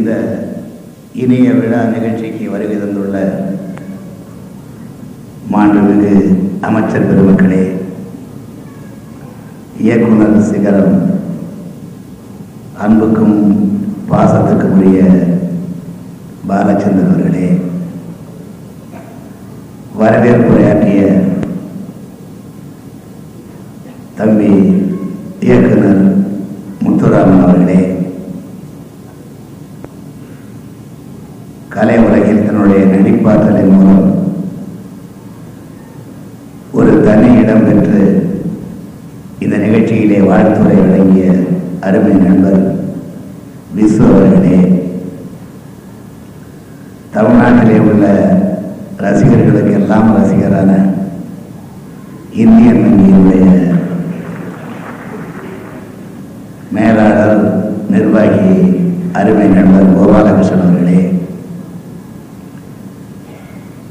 இந்த 0.00 0.12
இனிய 1.14 1.46
விழா 1.52 1.78
நிகழ்ச்சிக்கு 1.86 2.44
வருகை 2.50 2.76
தந்துள்ள 2.76 3.16
மாண்புமிகு 5.50 6.12
அமைச்சர் 6.62 7.06
பெருமக்களே 7.08 7.62
இயக்குனர் 9.80 10.38
சிகரம் 10.48 10.96
அன்புக்கும் 12.80 13.36
பாசத்துக்கும் 14.10 14.74
உரிய 14.76 15.00
பாலச்சந்திரன் 16.48 17.10
அவர்களே 17.10 17.48
வரவேற்புரையாற்றிய 20.00 21.02
தம்பி 24.16 24.52
இயக்குனர் 25.42 26.04
முத்துராமன் 26.82 27.42
அவர்களே 27.42 27.80
கலை 31.72 31.96
உலகில் 32.00 32.46
தன்னுடைய 33.02 33.66
மூலம் 33.66 34.08
ஒரு 36.72 36.90
தனி 37.04 37.28
இடம் 37.40 37.64
பெற்று 37.64 38.00
இந்த 39.40 39.54
நிகழ்ச்சியிலே 39.56 40.18
வாழ்த்துறை 40.22 40.74
வழங்கிய 40.80 41.28
அருமை 41.80 42.14
நண்பர் 42.18 42.60
விசு 43.74 44.02
அவர்களே 44.08 44.58
தமிழ்நாட்டிலே 47.14 47.78
உள்ள 47.84 48.04
ரசிகர்களுக்கு 48.98 49.72
எல்லாம் 49.72 50.10
ரசிகரான 50.16 50.70
இந்தியன் 52.36 52.82
வங்கியினுடைய 52.82 53.46
மேலாளர் 56.72 57.40
நிர்வாகி 57.90 58.52
அருமை 59.12 59.48
நண்பர் 59.50 59.94
கோபாலகிருஷ்ணன் 59.94 60.62
அவர்களே 60.62 61.00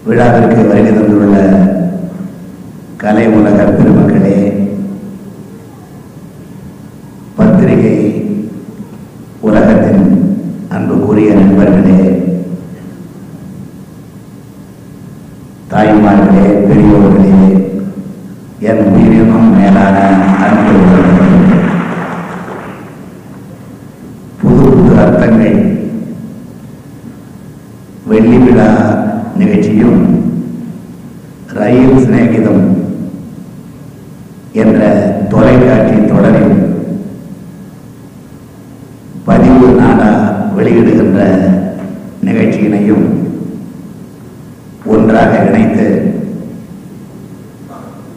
விழாவிற்கு 0.09 0.61
வருகை 0.67 0.91
தந்துள்ள 0.91 1.35
கலை 2.97 3.25
உலக 3.29 3.57
பெருமக்களே 3.69 4.37
பத்திரிகை 7.35 7.95
உலகத்தின் 9.41 10.05
அன்புக்குரிய 10.69 11.29
நண்பர்களே 11.33 11.99
தாய்மார்களே 15.71 16.45
பெரியோர்களே 16.67 17.35
என் 18.61 18.83
உயிரினும் 18.87 19.51
மேலான 19.57 19.97
அன்பு 20.45 20.71
உறவுகளே. 20.85 21.57
புது 24.39 24.65
புது 24.69 24.93
அர்த்தங்கள் 25.03 25.59
வெள்ளி 28.05 28.37
விழா 28.37 28.69
நிகழ்ச்சியும் 29.39 29.99
ரயில் 31.57 32.01
சிநேகிதம் 32.01 32.63
என்ற 34.55 34.79
தொலைக்காட்சி 35.29 35.97
தொடரில் 36.05 36.55
பதிவு 39.27 39.67
நாடா 39.79 40.11
வெளியிடுகின்ற 40.57 41.19
நிகழ்ச்சியினையும் 42.23 43.05
ஒன்றாக 44.85 45.33
இணைத்து 45.45 45.87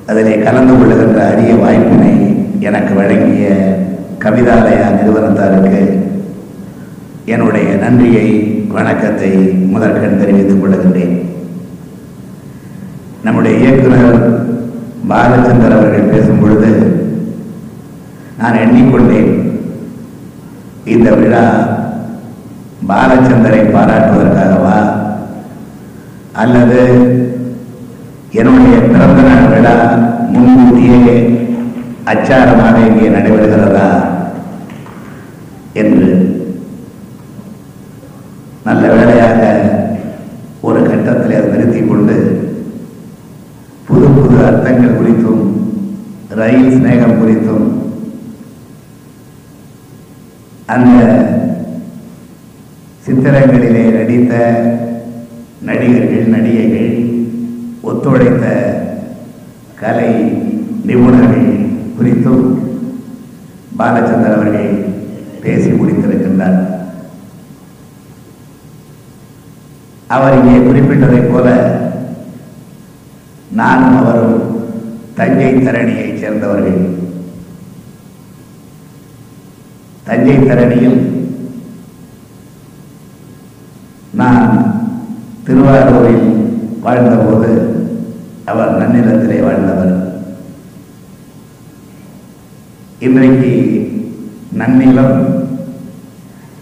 அதிலே 0.09 0.35
கலந்து 0.39 0.75
கொள்ளுகின்ற 0.75 1.19
அரிய 1.27 1.53
வாய்ப்பினை 1.55 2.15
எனக்கு 2.61 2.93
வழங்கிய 2.95 3.47
கவிதாலயா 4.19 4.87
நிறுவனத்தாருக்கு 4.91 5.83
என்னுடைய 7.27 7.69
நன்றியை 7.77 8.27
வணக்கத்தை 8.75 9.31
முதற்கண் 9.73 10.19
தெரிவித்துக் 10.21 10.61
கொள்கின்றேன். 10.61 11.15
நம்முடைய 13.25 13.55
இயக்குனர் 13.63 14.17
பாலச்சந்தர் 15.11 15.77
அவர்கள் 15.77 16.11
பேசும் 16.13 16.41
பொழுது 16.41 16.71
நான் 18.41 18.61
எண்ணிக்கொண்டேன் 18.63 19.31
இந்த 20.95 21.09
விழா 21.21 21.45
பாலச்சந்தரை 22.91 23.61
பாராட்டுவதற்காகவா? 23.75 24.79
அல்லது 26.43 26.81
என்னுடைய 28.41 28.77
பிறந்த 28.91 29.23
நாள் 29.29 29.51
விழா 29.55 29.77
முன்கூட்டியே 30.35 31.17
அச்சாரமாக 32.13 32.77
இங்கே 32.89 33.09
நடைபெறுகிறதா 33.17 33.89
என்று 35.83 36.07
நல்ல 38.67 38.83
வேளையாக 38.93 39.39
ஒரு 40.61 40.81
கட்டத்தில் 40.83 41.37
அதை 41.37 41.49
நிறுத்திக் 41.53 41.89
கொண்டு 41.89 42.17
புது 43.89 44.07
புது 44.17 44.37
அர்த்தங்கள் 44.49 44.97
குறித்தும் 44.99 45.43
ரயில் 46.41 46.71
சிநேகம் 46.75 47.19
குறித்தும் 47.21 47.67
அந்த 50.75 51.01
சித்திரங்களிலே 53.23 53.83
நடித்த 53.97 54.33
நடிகர்கள் 55.67 56.31
நடிகைகள் 56.33 56.95
ஒத்துழைத்த 57.89 58.47
கலை 59.81 60.09
நிபுணர்கள் 60.87 61.47
குறித்தும் 61.99 62.43
பாலச்சந்தர் 63.79 64.35
அவர்கள் 64.39 64.73
பேசி 65.45 65.71
முடித்திருக்கின்றார். 65.71 66.59
அவர் 70.17 70.39
இங்கே 70.41 70.59
குறிப்பிட்டதைப் 70.67 71.31
போல 71.33 71.55
நானும் 73.61 73.97
அவரும் 74.03 74.37
தஞ்சை 75.21 75.53
தரணியைச் 75.55 76.21
சேர்ந்தவர்கள். 76.25 76.83
தஞ்சை 80.11 80.39
தரணியில் 80.39 81.01
நான் 84.21 84.49
திருவாரூரில் 85.53 86.29
வாழ்ந்தபோது 86.85 87.49
அவர் 88.51 88.71
நன்னிலத்திலே 88.81 89.39
வாழ்ந்தவர். 89.47 89.91
இன்றைக்கு 93.07 93.51
நன்னிலம் 94.61 95.19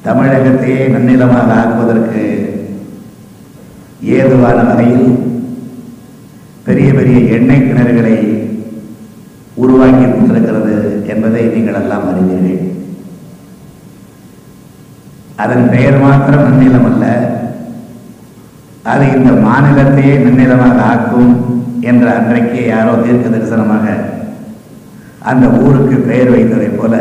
தமிழகத்தையே 0.07 0.81
நன்னிலமாக 0.95 1.55
ஆக்குவதற்கு 1.61 2.25
ஏதுவான 4.17 4.59
வகையில் 4.71 5.09
பெரிய 6.69 6.91
பெரிய 6.99 7.21
எண்ணெய் 7.39 7.67
கிணறுகளை 7.69 8.17
உருவாக்கி 9.65 10.07
கொண்டிருக்கிறது 10.07 10.77
என்பதை 11.15 11.45
நீங்கள் 11.55 11.81
எல்லாம் 11.83 12.09
அறிவீர்கள். 12.13 12.67
அதன் 15.45 15.71
பெயர் 15.75 16.03
மாத்திரம் 16.07 16.49
நன்னிலம் 16.49 16.89
அல்ல 16.91 17.07
அது 18.85 19.05
இந்த 19.17 19.31
மாநிலத்தையே 19.47 20.15
நன்னிலமாக 20.25 20.79
ஆக்கும் 20.93 21.33
என்ற 21.81 22.07
அன்றைக்கே 22.19 22.63
யாரோ 22.67 22.93
தீர்க்க 23.03 23.29
தரிசனமாக 23.29 23.87
அந்த 25.23 25.47
ஊருக்கு 25.63 25.97
பெயர் 26.01 26.33
வைத்ததைப் 26.35 26.79
போல 26.81 26.95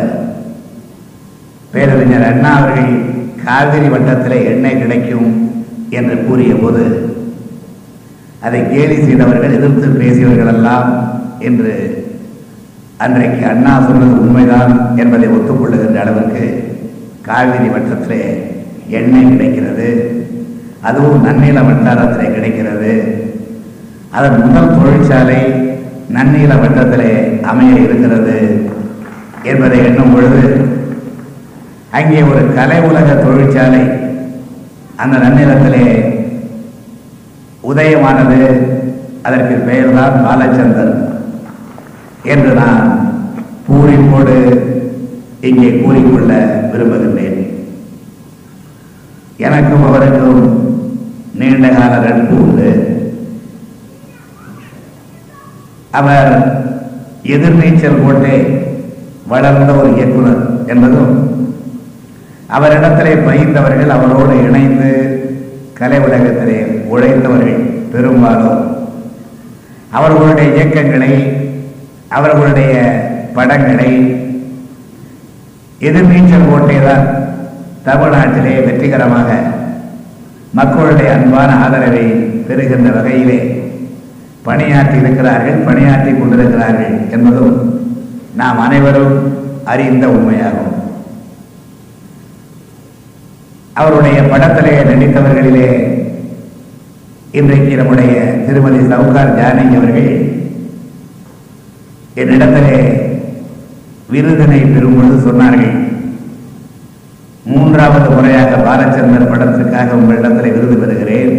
பேரறிஞர் 1.74 2.30
அண்ணா 2.32 2.52
அவர்கள் 2.58 2.92
காவிரி 3.46 3.90
வட்டத்தில் 3.90 4.46
எண்ணெய் 4.46 4.82
கிடைக்கும் 4.82 5.30
என்று 5.90 6.16
கூறிய 6.28 6.54
போது 6.56 6.84
அதை 8.42 8.60
கேலி 8.74 8.98
செய்தவர்கள் 9.06 9.58
எதிர்த்து 9.58 9.88
பேசியவர்கள் 10.02 10.54
எல்லாம் 10.56 10.90
என்று 11.40 11.74
அன்றைக்கு 12.98 13.44
அண்ணா 13.46 13.74
சொன்னது 13.80 14.16
உண்மைதான் 14.22 14.98
என்பதை 14.98 15.28
ஒத்துக்கொள்ளுகின்ற 15.28 16.00
அளவிற்கு 16.00 16.46
காவிரி 17.22 17.70
வட்டத்திலே 17.70 18.22
எண்ணெய் 18.90 19.32
கிடைக்கிறது. 19.32 19.90
அதுவும் 20.88 21.24
நன்னில 21.28 21.60
வட்டாரத்தில் 21.68 22.36
கிடைக்கிறது. 22.36 22.92
அதன் 24.18 24.38
முதல் 24.44 24.76
தொழிற்சாலை 24.76 25.40
நன்னில 26.16 26.54
வட்டத்திலே 26.62 27.12
அமைய 27.52 27.86
இருக்கிறது 27.86 28.38
என்பதை 29.52 29.80
எண்ணும் 29.88 30.14
பொழுது 30.14 30.44
அங்கே 31.98 32.22
ஒரு 32.32 32.42
கலை 32.58 32.80
உலக 32.90 33.14
தொழிற்சாலை 33.26 33.84
அந்த 35.04 35.16
நன்னிலத்திலே 35.26 35.86
உதயமானது. 37.72 38.42
அதற்கு 39.28 39.56
பெயர்தான் 39.68 40.16
பாலச்சந்தர் 40.26 40.94
என்று 42.34 42.52
நான் 42.62 42.88
பூரிப்போடு 43.68 44.38
இங்கே 45.50 45.70
கூறிக்கொள்ள 45.82 46.32
விரும்புகின்றேன். 46.72 47.38
எனக்கும் 49.48 49.86
அவருக்கும் 49.90 50.40
நீண்ட 51.40 51.68
கால 51.70 51.98
நட்பு 52.06 52.36
உண்டு 52.44 52.70
அவர் 55.92 56.32
எதிர்நீச்சல் 57.26 58.04
போட்டே 58.04 58.36
வளர்ந்த 59.28 59.74
ஒரு 59.74 59.90
இயக்குனர் 59.96 60.42
என்பதும் 60.68 61.14
அவரிடத்திலே 62.50 63.14
பயின்றவர்கள் 63.26 63.96
அவரோடு 63.96 64.44
இணைந்து 64.44 64.90
கலை 65.74 66.00
உலகத்திலே 66.00 66.58
உழைத்தவர்கள் 66.94 67.60
பெரும்பாலும். 67.92 68.62
அவர்களுடைய 69.92 70.48
இயக்கங்களை 70.56 71.12
அவர்களுடைய 72.10 72.74
படங்களை 73.34 73.92
எதிர்நீச்சல் 75.82 76.50
போட்டேதான் 76.50 77.06
தமிழ்நாட்டிலே 77.86 78.66
வெற்றிகரமாக 78.66 79.30
மக்களுடைய 80.54 81.14
அன்பான 81.14 81.56
ஆதரவை 81.56 82.06
பெறுகின்ற 82.48 82.92
வகையிலே 82.92 83.40
பணியாற்றி 84.44 84.98
இருக்கிறார்கள் 85.00 85.66
பணியாற்றி 85.66 86.12
கொண்டிருக்கிறார்கள் 86.12 87.10
என்பதும் 87.12 87.58
நாம் 88.36 88.60
அனைவரும் 88.60 89.16
அறிந்த 89.64 90.08
உண்மையாகும். 90.08 90.66
அவருடைய 93.74 94.22
படத்திலே 94.24 94.84
நடித்தவர்களிலே 94.84 95.68
இன்றைக்கு 97.32 97.76
நம்முடைய 97.76 98.14
திருமதி 98.48 98.78
சவுகார் 98.78 99.36
ஜானகி 99.40 99.76
அவர்கள் 99.76 100.10
என்னிடத்திலே 102.16 102.78
விருதினை 104.12 104.60
பெறும்போது 104.66 105.30
சொன்னார்கள் 105.30 105.76
மூன்றாவது 107.50 108.08
முறையாக 108.16 108.58
பாலச்சந்தர் 108.66 109.32
படத்துக்காக 109.32 109.96
உங்களிடத்தில் 110.00 110.56
விருது 110.56 110.76
பெறுகிறேன். 110.82 111.34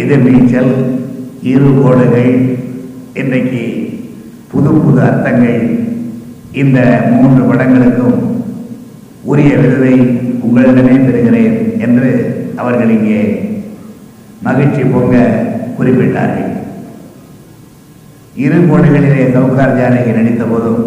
எதிர்நீச்சல் 0.00 0.72
இரு 1.52 1.68
கோடுகள் 1.78 2.32
இன்றைக்கு 3.20 3.62
புது 4.52 4.70
புது 4.84 5.00
அர்த்தங்கள். 5.08 5.62
இந்த 6.62 6.78
மூன்று 7.14 7.42
படங்களுக்கும் 7.50 8.18
உரிய 9.30 9.52
விருதை 9.62 9.94
உங்களிடமே 10.46 10.96
பெறுகிறேன் 11.06 11.56
என்று 11.86 12.10
அவர்கள் 12.62 12.94
இங்கே 12.98 13.22
மகிழ்ச்சி 14.46 14.82
பொங்க 14.94 15.16
குறிப்பிட்டார்கள். 15.78 16.52
இரு 18.44 18.58
கோடுகளிலே 18.70 19.22
சவுகார் 19.34 19.76
ஜானகி 19.78 20.12
நடித்த 20.16 20.44
போதும் 20.44 20.82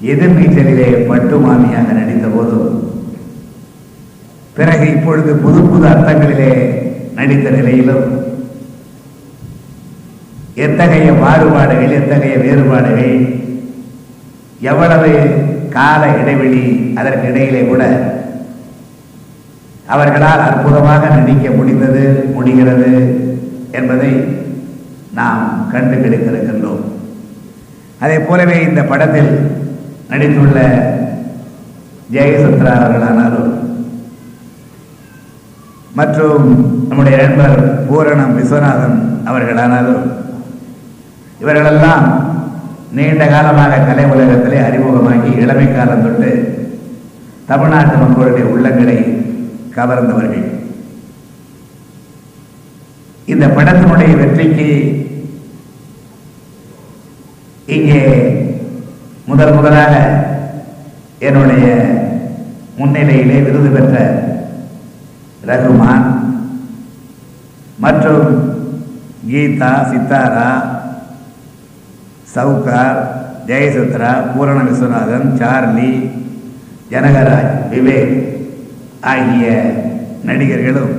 எதிர்நீச்சலிலே 0.00 0.88
பட்டு 1.08 1.36
மாமியாக 1.38 1.88
நடித்த 1.92 2.26
போதும் 2.28 2.68
பிறகு 4.56 4.86
இப்பொழுது 4.86 5.32
புது 5.34 5.60
புது 5.62 5.84
அர்த்தங்களிலே 5.86 6.52
நடித்த 7.14 7.48
நிலையிலும் 7.50 8.06
எத்தகைய 10.56 11.10
மாறுபாடுகள் 11.16 11.96
எத்தகைய 11.98 12.36
வேறுபாடுகள் 12.36 13.14
எவ்வளவு 14.62 15.12
கால 15.70 16.02
இடைவெளி 16.16 16.64
அதற்கு 16.94 17.26
இடையிலே 17.28 17.62
கூட 17.64 17.82
அவர்களால் 19.86 20.46
அற்புதமாக 20.48 21.04
நடிக்க 21.08 21.46
முடிந்தது 21.50 22.02
முடிகிறது 22.34 22.90
என்பதை 23.70 24.10
நாம் 25.12 25.44
கண்டு 25.72 25.96
கிடைத்திருக்கின்றோம் 25.96 26.84
அதே 28.00 28.18
போலவே 28.20 28.58
இந்த 28.62 28.82
படத்தில் 28.82 29.32
நடித்துள்ள 30.10 30.58
ஜெயசுத்ரா 32.14 32.72
அவர்களானாலும் 32.78 33.50
மற்றும் 35.98 36.46
நம்முடைய 36.88 37.16
நண்பர் 37.22 37.56
பூரணம் 37.88 38.34
விஸ்வநாதன் 38.38 38.98
அவர்களானாலும் 39.30 40.04
இவர்களெல்லாம் 41.42 42.06
நீண்ட 42.96 43.24
காலமாக 43.26 43.82
கலை 43.86 44.04
உலகத்திலே 44.12 44.58
அறிமுகமாகி 44.68 45.30
இளமை 45.42 45.66
காலம் 45.68 46.04
தொட்டு 46.04 46.30
தமிழ்நாட்டு 47.50 47.94
மக்களுடைய 47.96 48.44
உள்ளங்களை 48.54 48.98
கவர்ந்தவர்கள். 49.76 50.46
இந்த 53.32 53.46
படத்தினுடைய 53.56 54.12
வெற்றிக்கு 54.20 54.68
இங்கே 57.76 58.02
முதல் 59.30 59.54
முதலாக 59.54 59.94
என்னுடைய 61.20 61.66
முன்னிலையிலே 62.78 63.38
விருது 63.40 63.68
பெற்ற 63.68 63.96
ரகுமான் 65.42 66.06
மற்றும் 67.78 68.24
கீதா 69.26 69.72
சித்தாரா 69.90 70.48
சவுகார் 72.34 73.00
ஜெயசுத்ரா 73.48 74.10
பூரண 74.26 74.58
விஸ்வநாதன் 74.62 75.28
சார்லி 75.38 75.92
ஜனகராஜ் 76.90 77.54
விவேக் 77.70 78.16
ஆகிய 79.06 79.46
நடிகர்களும் 80.24 80.94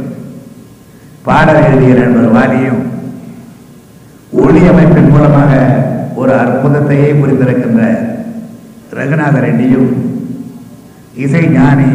பாடல் 1.25 1.63
எழுதிய 1.63 1.95
நண்பர் 1.95 2.31
வாலியும் 2.31 2.81
ஒளி 4.37 4.61
அமைப்பின் 4.67 5.11
மூலமாக 5.11 5.51
ஒரு 6.15 6.33
அற்புதத்தையே 6.35 7.09
புரிந்திருக்கின்ற 7.13 7.83
ரகுநாத 8.97 9.35
ரெட்டியும் 9.45 9.89
இசை 11.23 11.43
ஞானி 11.55 11.91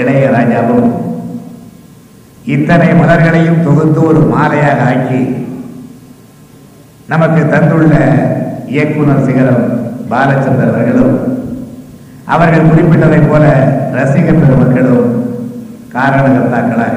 இளையராஜாவும் 0.00 0.90
இத்தனை 2.54 2.88
மலர்களையும் 3.00 3.64
தொகுத்து 3.66 4.00
ஒரு 4.10 4.20
மாலையாக 4.32 4.86
ஆக்கி 4.90 5.20
நமக்கு 7.12 7.42
தந்துள்ள 7.52 7.94
இயக்குனர் 8.74 9.24
சிகரம் 9.26 9.64
பாலச்சந்தர் 10.12 10.72
அவர்களும் 10.72 11.16
அவர்கள் 12.34 12.68
குறிப்பிட்டதைப் 12.70 13.28
போல 13.30 13.44
ரசிகர் 13.98 14.40
பெருமக்களும் 14.42 15.08
காரணகர்த்தாக்களாக 15.94 16.96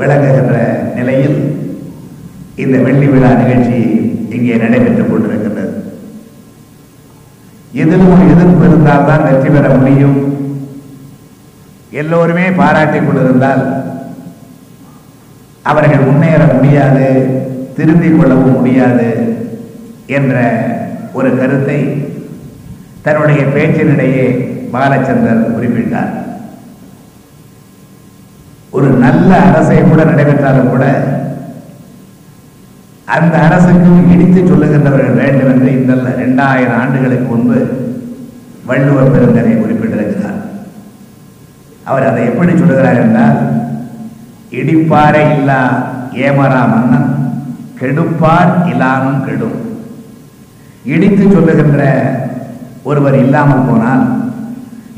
விளங்குகின்ற 0.00 0.56
நிலையில் 0.98 1.38
இந்த 2.62 2.76
வெள்ளி 2.86 3.06
விழா 3.12 3.30
நிகழ்ச்சி 3.42 3.78
இங்கே 4.36 4.56
நடைபெற்றுக் 4.62 5.10
கொண்டிருக்கிறது. 5.12 5.51
எதிலும் 7.80 8.12
ஒரு 8.14 8.24
எதிர்ப்பு 8.32 8.64
இருந்தால் 8.68 9.06
தான் 9.08 9.26
வெற்றி 9.26 9.50
பெற 9.50 9.66
முடியும். 9.74 10.18
எல்லோருமே 12.00 12.44
பாராட்டிக் 12.58 13.06
கொண்டிருந்தால் 13.06 13.62
அவர்கள் 15.70 16.06
முன்னேற 16.08 16.42
முடியாது 16.54 17.06
திருந்திக் 17.76 18.18
கொள்ளவும் 18.18 18.56
முடியாது 18.56 19.08
என்ற 20.18 20.36
ஒரு 21.18 21.30
கருத்தை 21.38 21.78
தன்னுடைய 23.02 23.42
பேச்சினிடையே 23.54 24.26
பாலச்சந்தர் 24.74 25.46
குறிப்பிட்டார். 25.56 26.12
ஒரு 28.76 28.88
நல்ல 29.04 29.30
அரசை 29.48 29.78
கூட 29.82 30.02
நடைபெற்றாலும் 30.10 30.70
கூட 30.70 30.84
அந்த 33.16 33.34
அரசுக்கு 33.46 33.90
இடித்து 34.12 34.40
சொல்லுகின்றவர்கள் 34.50 35.18
வேண்டும் 35.20 35.50
என்று 35.52 35.68
இந்த 35.78 35.92
இரண்டாயிரம் 36.16 36.78
ஆண்டுகளுக்கு 36.82 37.26
முன்பு 37.32 37.58
வள்ளுவர் 38.68 39.12
பெருந்தனை 39.14 39.52
குறிப்பிட்டிருக்கிறார். 39.56 40.38
அவர் 41.90 42.08
அதை 42.10 42.22
எப்படி 42.30 42.52
சொல்லுகிறார் 42.58 43.00
என்றால் 43.04 43.38
இடிப்பாரே 44.60 45.22
இல்லா 45.36 45.60
ஏமரா 46.26 46.62
மன்னன் 46.72 47.08
கெடுப்பார் 47.80 48.52
இல்லானும் 48.72 49.24
கெடும். 49.26 49.58
இடித்து 50.94 51.24
சொல்லுகின்ற 51.34 51.82
ஒருவர் 52.90 53.16
இல்லாமல் 53.24 53.66
போனால் 53.68 54.04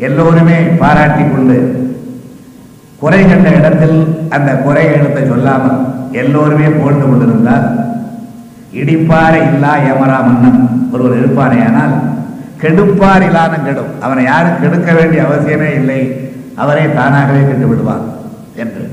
எல்லோருமே 0.06 0.58
பாராட்டி 0.82 1.24
கொண்டு 1.24 1.56
குறை 3.02 3.22
கண்ட 3.24 3.48
இடத்தில் 3.58 3.98
அந்த 4.36 4.50
குறை 4.66 4.84
எழுத்தை 4.94 5.22
சொல்லாமல் 5.32 5.80
எல்லோருமே 6.22 6.68
போட்டு 6.78 7.04
கொண்டிருந்தால் 7.06 7.66
இடிப்பார 8.80 9.32
இல்லா 9.50 9.72
ஏமரா 9.90 10.18
மன்னன். 10.26 10.60
ஒருவர் 10.94 11.18
இருப்பானேயானால் 11.20 11.94
கெடுப்பார் 12.62 13.24
இல்லான 13.28 13.54
கெடும். 13.64 13.92
அவனை 14.04 14.22
யாரும் 14.32 14.60
கெடுக்க 14.62 14.90
வேண்டிய 14.98 15.22
அவசியமே 15.28 15.70
இல்லை. 15.80 16.00
அவரே 16.62 16.84
தானாகவே 16.98 17.40
கெட்டு 17.48 17.66
விடுவான் 17.70 18.04
என்று. 18.62 18.84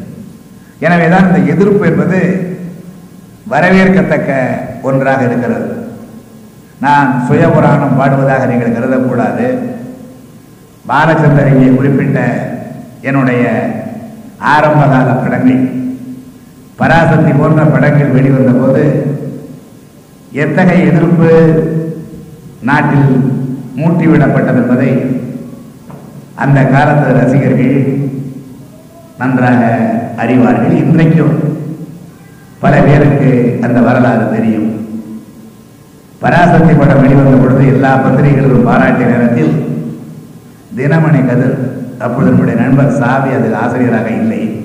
எனவேதான் 0.86 1.28
இந்த 1.30 1.40
எதிர்ப்பு 1.54 1.84
என்பது 1.90 2.20
வரவேற்கத்தக்க 3.52 4.32
ஒன்றாக 4.90 5.22
இருக்கிறது. 5.30 5.70
நான் 6.86 7.10
சுயபுராணம் 7.28 7.98
பாடுவதாக 8.00 8.46
நீங்கள் 8.52 8.76
கருதக்கூடாது. 8.78 9.48
பாலச்சந்தர் 10.90 11.52
இங்கே 11.54 11.70
குறிப்பிட்ட 11.76 12.20
என்னுடைய 13.10 13.44
ஆரம்பகால 14.54 15.10
படங்கள் 15.24 15.62
பராசக்தி 16.80 17.32
போன்ற 17.40 17.64
படங்கள் 17.74 18.16
வெளிவந்த 18.16 18.52
போது 18.62 18.84
எத்தகைய 20.34 20.86
எதிர்ப்பு 20.86 21.30
நாட்டில் 22.62 23.40
மூட்டிவிடப்பட்டது 23.78 24.48
என்பதை 24.48 24.92
அந்த 26.36 26.64
காலத்து 26.64 27.14
ரசிகர்கள் 27.14 28.00
நன்றாக 29.18 29.64
அறிவார்கள். 30.18 30.72
இன்றைக்கும் 30.72 31.40
பல 32.60 32.82
பேருக்கு 32.82 33.60
அந்த 33.62 33.80
வரலாறு 33.80 34.32
தெரியும். 34.32 34.88
பராசக்தி 36.20 36.74
படம் 36.74 37.02
வெளிவந்த 37.02 37.38
பொழுது 37.38 37.68
எல்லா 37.68 37.96
பத்திரிகைகளும் 37.96 38.66
பாராட்டிய 38.66 39.08
நேரத்தில் 39.08 39.54
தினமணி 40.78 41.28
கதிர் 41.28 41.58
அப்பொழுது 42.00 42.56
நண்பர் 42.56 42.92
சாவி 42.92 43.34
அதில் 43.34 43.54
ஆசிரியராக 43.54 44.10
இல்லை. 44.10 44.61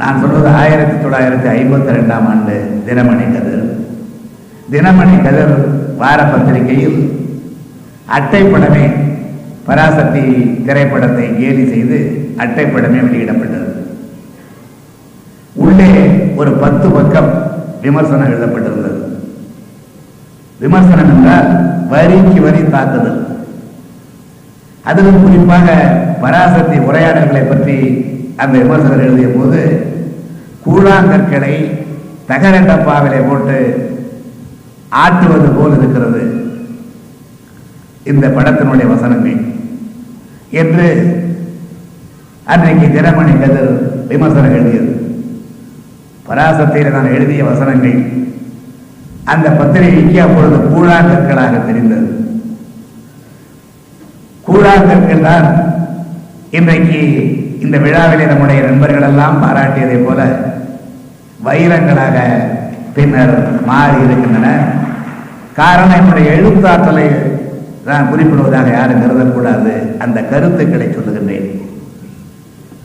நான் 0.00 0.20
சொல்வது 0.20 0.48
ஆயிரத்தி 0.60 0.94
தொள்ளாயிரத்தி 1.02 1.48
ஐம்பத்தி 1.58 1.90
ரெண்டாம் 1.96 2.26
ஆண்டு 2.32 2.54
தினமணி 2.86 3.24
கதிர். 3.32 3.64
தினமணி 4.72 5.16
கதிர் 5.24 5.54
வார 6.00 6.20
பத்திரிகையில் 6.32 6.98
அட்டைப்படமே 8.16 8.84
பராசக்தி 9.66 10.22
திரைப்படத்தை 10.66 11.26
கேலி 11.40 11.64
செய்து 11.72 11.98
அட்டைப்படமே 12.42 13.00
வெளியிடப்பட்டது. 13.06 13.68
உள்ளே 15.64 15.90
ஒரு 16.40 16.52
பத்து 16.62 16.86
பக்கம் 16.96 17.30
விமர்சனம் 17.84 18.28
எழுதப்பட்டிருந்தது. 18.28 19.00
விமர்சனம் 20.62 21.10
என்றால் 21.14 21.50
வரிக்கு 21.92 22.40
வரி 22.46 22.62
தாக்குதல். 22.76 23.20
அதிலும் 24.90 25.22
குறிப்பாக 25.24 25.68
பராசக்தி 26.24 26.78
உரையாடல்களை 26.88 27.44
பற்றி 27.50 27.76
அந்த 28.42 28.58
விமர்சகர் 28.58 29.04
எழுதிய 29.06 29.28
போது 29.28 29.60
கூழாங்கற்களை 30.66 31.54
தகர 32.26 32.56
டப்பாவிலே 32.60 33.20
போட்டு 33.28 33.58
ஆட்டுவது 34.88 35.48
போல் 35.56 35.76
இருக்கிறது 35.78 36.22
இந்த 38.04 38.26
படத்தினுடைய 38.28 38.86
வசனங்கள். 38.92 39.40
என்று 40.50 40.86
அன்றைக்கு 42.44 42.86
தினமணி 42.86 43.34
கதிர் 43.40 44.06
விமர்சனம் 44.08 44.54
எழுதியது. 44.54 44.92
பராசத்தில் 46.26 46.90
நான் 46.90 47.14
எழுதிய 47.14 47.44
வசனங்கள். 47.44 47.98
அந்த 49.24 49.48
பத்திரிகைக்கு 49.50 50.20
அப்பொழுது 50.20 50.56
கூழாங்கற்களாக 50.56 51.66
தெரிந்தது. 51.66 52.08
கூழாங்கற்கள் 54.48 55.26
தான் 55.28 55.48
இன்றைக்கு 56.50 57.00
இந்த 57.64 57.78
விழாவிலே 57.78 58.24
நம்முடைய 58.24 58.62
நண்பர்கள் 58.62 59.02
எல்லாம் 59.02 59.42
பாராட்டியதை 59.42 59.98
போல 60.04 60.20
வைரங்களாக 61.46 62.16
பின்னர் 62.94 63.64
மாறி 63.66 63.98
இருக்கின்றன. 64.04 64.48
காரணம் 65.54 65.98
என்னுடைய 66.00 66.30
எழுத்தாற்றலை 66.38 67.06
நான் 67.84 68.08
குறிப்பிடுவதாக 68.10 68.72
யாரும் 68.72 69.02
கருதக்கூடாது. 69.02 69.72
அந்த 69.98 70.20
கருத்துக்களை 70.22 70.86
சொல்லுகின்றேன். 70.86 71.48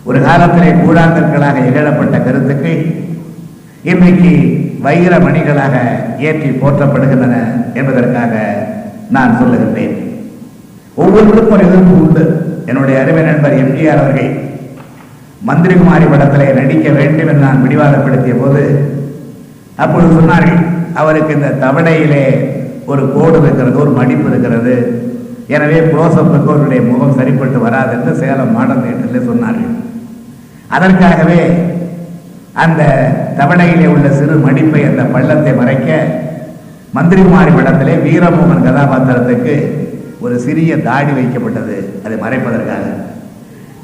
ஒரு 0.03 0.21
காலத்திலே 0.21 0.71
கூழாங்கற்களாக 0.71 1.65
இகழப்பட்ட 1.69 2.17
கருத்துக்கள் 2.19 2.81
இன்றைக்கு 3.83 4.31
வைர 4.81 5.17
மணிகளாக 5.17 5.75
ஏற்றி 6.19 6.49
போற்றப்படுகின்றன 6.49 7.35
என்பதற்காக 7.73 8.33
நான் 9.09 9.37
சொல்லுகின்றேன். 9.41 9.95
ஒவ்வொருவருக்கும் 10.95 11.55
ஒரு 11.57 11.65
எதிர்ப்பு 11.67 11.95
உண்டு. 12.01 12.23
என்னுடைய 12.65 13.01
அருமை 13.01 13.23
நண்பர் 13.23 13.57
எம்ஜிஆர் 13.63 14.01
அவர்கள் 14.03 14.44
மந்திரிகுமாரி 15.47 16.05
படத்திலே 16.11 16.47
நடிக்க 16.59 16.87
வேண்டும் 16.97 17.29
என்று 17.31 17.45
நான் 17.45 17.63
பிடிவாதப்படுத்திய 17.63 18.35
போது 18.41 18.63
அப்பொழுது 19.83 20.11
சொன்னார்கள் 20.19 20.61
அவருக்கு 21.01 21.31
இந்த 21.37 21.49
தவணையிலே 21.63 22.25
ஒரு 22.91 23.03
கோடு 23.15 23.37
இருக்கிறது 23.43 23.77
ஒரு 23.83 23.91
மடிப்பு 23.99 24.27
இருக்கிறது. 24.31 24.75
எனவே 25.55 25.79
குளோசப்புக்கு 25.89 26.49
அவருடைய 26.51 26.81
முகம் 26.89 27.17
சரிப்பட்டு 27.17 27.57
வராது 27.65 27.91
என்று 27.97 28.11
சேலம் 28.21 28.53
மாடல் 28.57 28.83
தேட்டரில் 28.85 29.27
சொன்னார்கள். 29.29 29.73
அதற்காகவே 30.75 31.39
அந்த 32.63 32.81
தவணையிலே 33.39 33.87
உள்ள 33.93 34.07
சிறு 34.19 34.35
மடிப்பை 34.47 34.81
அந்த 34.89 35.03
பள்ளத்தை 35.15 35.53
மறைக்க 35.61 35.89
மந்திரிகுமாரி 36.97 37.51
படத்திலே 37.55 37.95
வீரமோகன் 38.07 38.65
கதாபாத்திரத்துக்கு 38.67 39.55
ஒரு 40.25 40.35
சிறிய 40.45 40.77
தாடி 40.89 41.11
வைக்கப்பட்டது 41.17 41.77
அதை 42.05 42.17
மறைப்பதற்காக. 42.25 42.85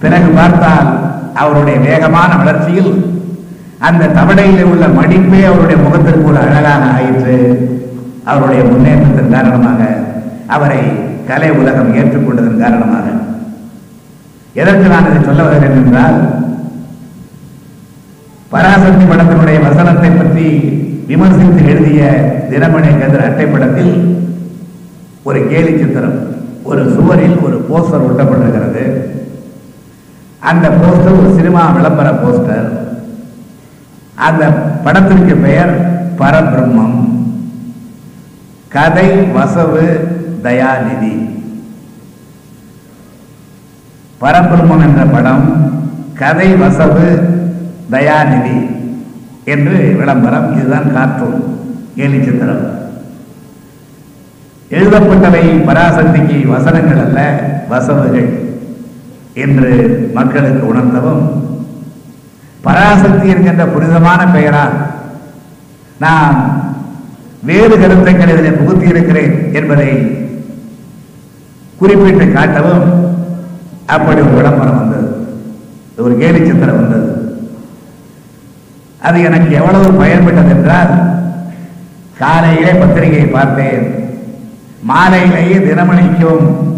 பிறகு 0.03 0.29
பார்த்தால் 0.39 0.89
அவருடைய 1.33 1.79
வேகமான 1.79 2.35
வளர்ச்சியில் 2.35 2.91
அந்த 3.79 4.07
தவணையில் 4.07 4.63
உள்ள 4.63 4.87
மடிப்பே 4.87 5.43
அவருடைய 5.45 5.77
முகத்திற்கு 5.83 6.29
ஒரு 6.29 6.37
அழகாக 6.37 6.83
ஆயிற்று. 6.85 7.37
அவருடைய 8.23 8.63
முன்னேற்றத்தின் 8.63 9.33
காரணமாக 9.35 9.81
அவரை 10.47 10.81
கலை 11.27 11.49
உலகம் 11.51 11.95
ஏற்றுக்கொண்டதன் 11.95 12.61
காரணமாக. 12.61 13.07
எதற்கு 14.53 14.87
நான் 14.87 15.09
இதை 15.09 15.23
சொல்ல 15.23 15.43
வருகிறேன் 15.43 15.79
என்றால் 15.81 16.17
பராசக்தி 18.49 19.05
படத்தினுடைய 19.05 19.57
வசனத்தை 19.67 20.09
பற்றி 20.09 20.47
விமர்சித்து 21.07 21.61
எழுதிய 21.67 22.01
தினமணி 22.51 22.91
கதிர் 22.99 23.27
அட்டைப்படத்தில் 23.27 23.93
ஒரு 25.23 25.47
கேலி 25.47 25.79
சித்திரம் 25.79 26.19
ஒரு 26.63 26.81
சுவரில் 26.95 27.37
ஒரு 27.45 27.65
போஸ்டர் 27.69 28.05
ஒட்டப்பட்டிருக்கிறது. 28.07 29.00
அந்த 30.49 30.69
போஸ்டர் 30.69 31.19
ஒரு 31.19 31.33
சினிமா 31.35 31.69
விளம்பர 31.69 32.09
போஸ்டர் 32.11 32.69
அந்த 34.15 34.49
படத்திற்கு 34.83 35.35
பெயர் 35.35 35.73
பரபிரம்மம். 36.19 36.97
கதை 38.67 39.09
வசவு 39.35 39.85
தயாநிதி. 40.43 41.13
பரபிரம்மம் 44.21 44.83
என்ற 44.87 45.05
படம் 45.05 45.47
கதை 46.13 46.53
வசவு 46.53 47.07
தயாநிதி 47.91 48.57
என்று 49.43 49.95
விளம்பரம். 49.97 50.53
இதுதான் 50.57 50.93
கார்ட்டூன் 50.93 51.41
கேலிச்சித்திரம் 51.97 52.65
எழுதப்பட்டவை 54.69 55.45
பராசக்திக்கு 55.69 56.47
வசனங்கள் 56.47 57.03
அல்ல 57.05 57.19
வசவுகள். 57.69 58.40
என்று 59.33 60.09
மக்களுக்கு 60.13 60.73
உணர்த்தவும் 60.73 61.43
பராசக்தி 62.61 63.29
என்கின்ற 63.29 63.65
புனிதமான 63.65 64.27
பெயரால் 64.27 64.73
நான் 65.99 66.63
வேறு 67.43 67.79
கருத்துக்கள் 67.79 68.37
இதில் 68.37 68.53
புகுத்தி 68.53 68.87
இருக்கிறேன் 68.87 69.53
என்பதை 69.53 69.89
குறிப்பிட்டு 71.77 72.25
காட்டவும் 72.25 73.09
அப்படி 73.85 74.21
ஒரு 74.21 74.29
விளம்பரம் 74.29 74.77
வந்தது. 74.77 75.27
ஒரு 75.97 76.17
கேலி 76.17 76.45
சித்திரம் 76.45 76.75
வந்தது. 76.75 77.39
அது 79.01 79.21
எனக்கு 79.21 79.51
எவ்வளவு 79.51 80.03
பயன்பட்டது 80.03 80.49
என்றால் 80.49 81.21
காலையிலே 82.17 82.71
பத்திரிகையை 82.71 83.27
பார்த்தேன். 83.27 84.09
மாலையிலேயே 84.83 85.57
தினமணிக்கும் 85.57 86.70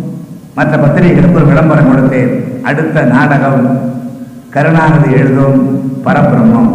மற்ற 0.56 0.78
பத்திரிகைகளுக்கு 0.78 1.40
ஒரு 1.40 1.46
விளம்பரம் 1.46 1.90
கொடுத்தேன். 1.92 2.34
அடுத்த 2.62 3.02
நாடகம் 3.02 3.64
கருணாநிதி 4.56 5.12
எழுதும் 5.20 5.60
பரபிரம்மம் 6.06 6.72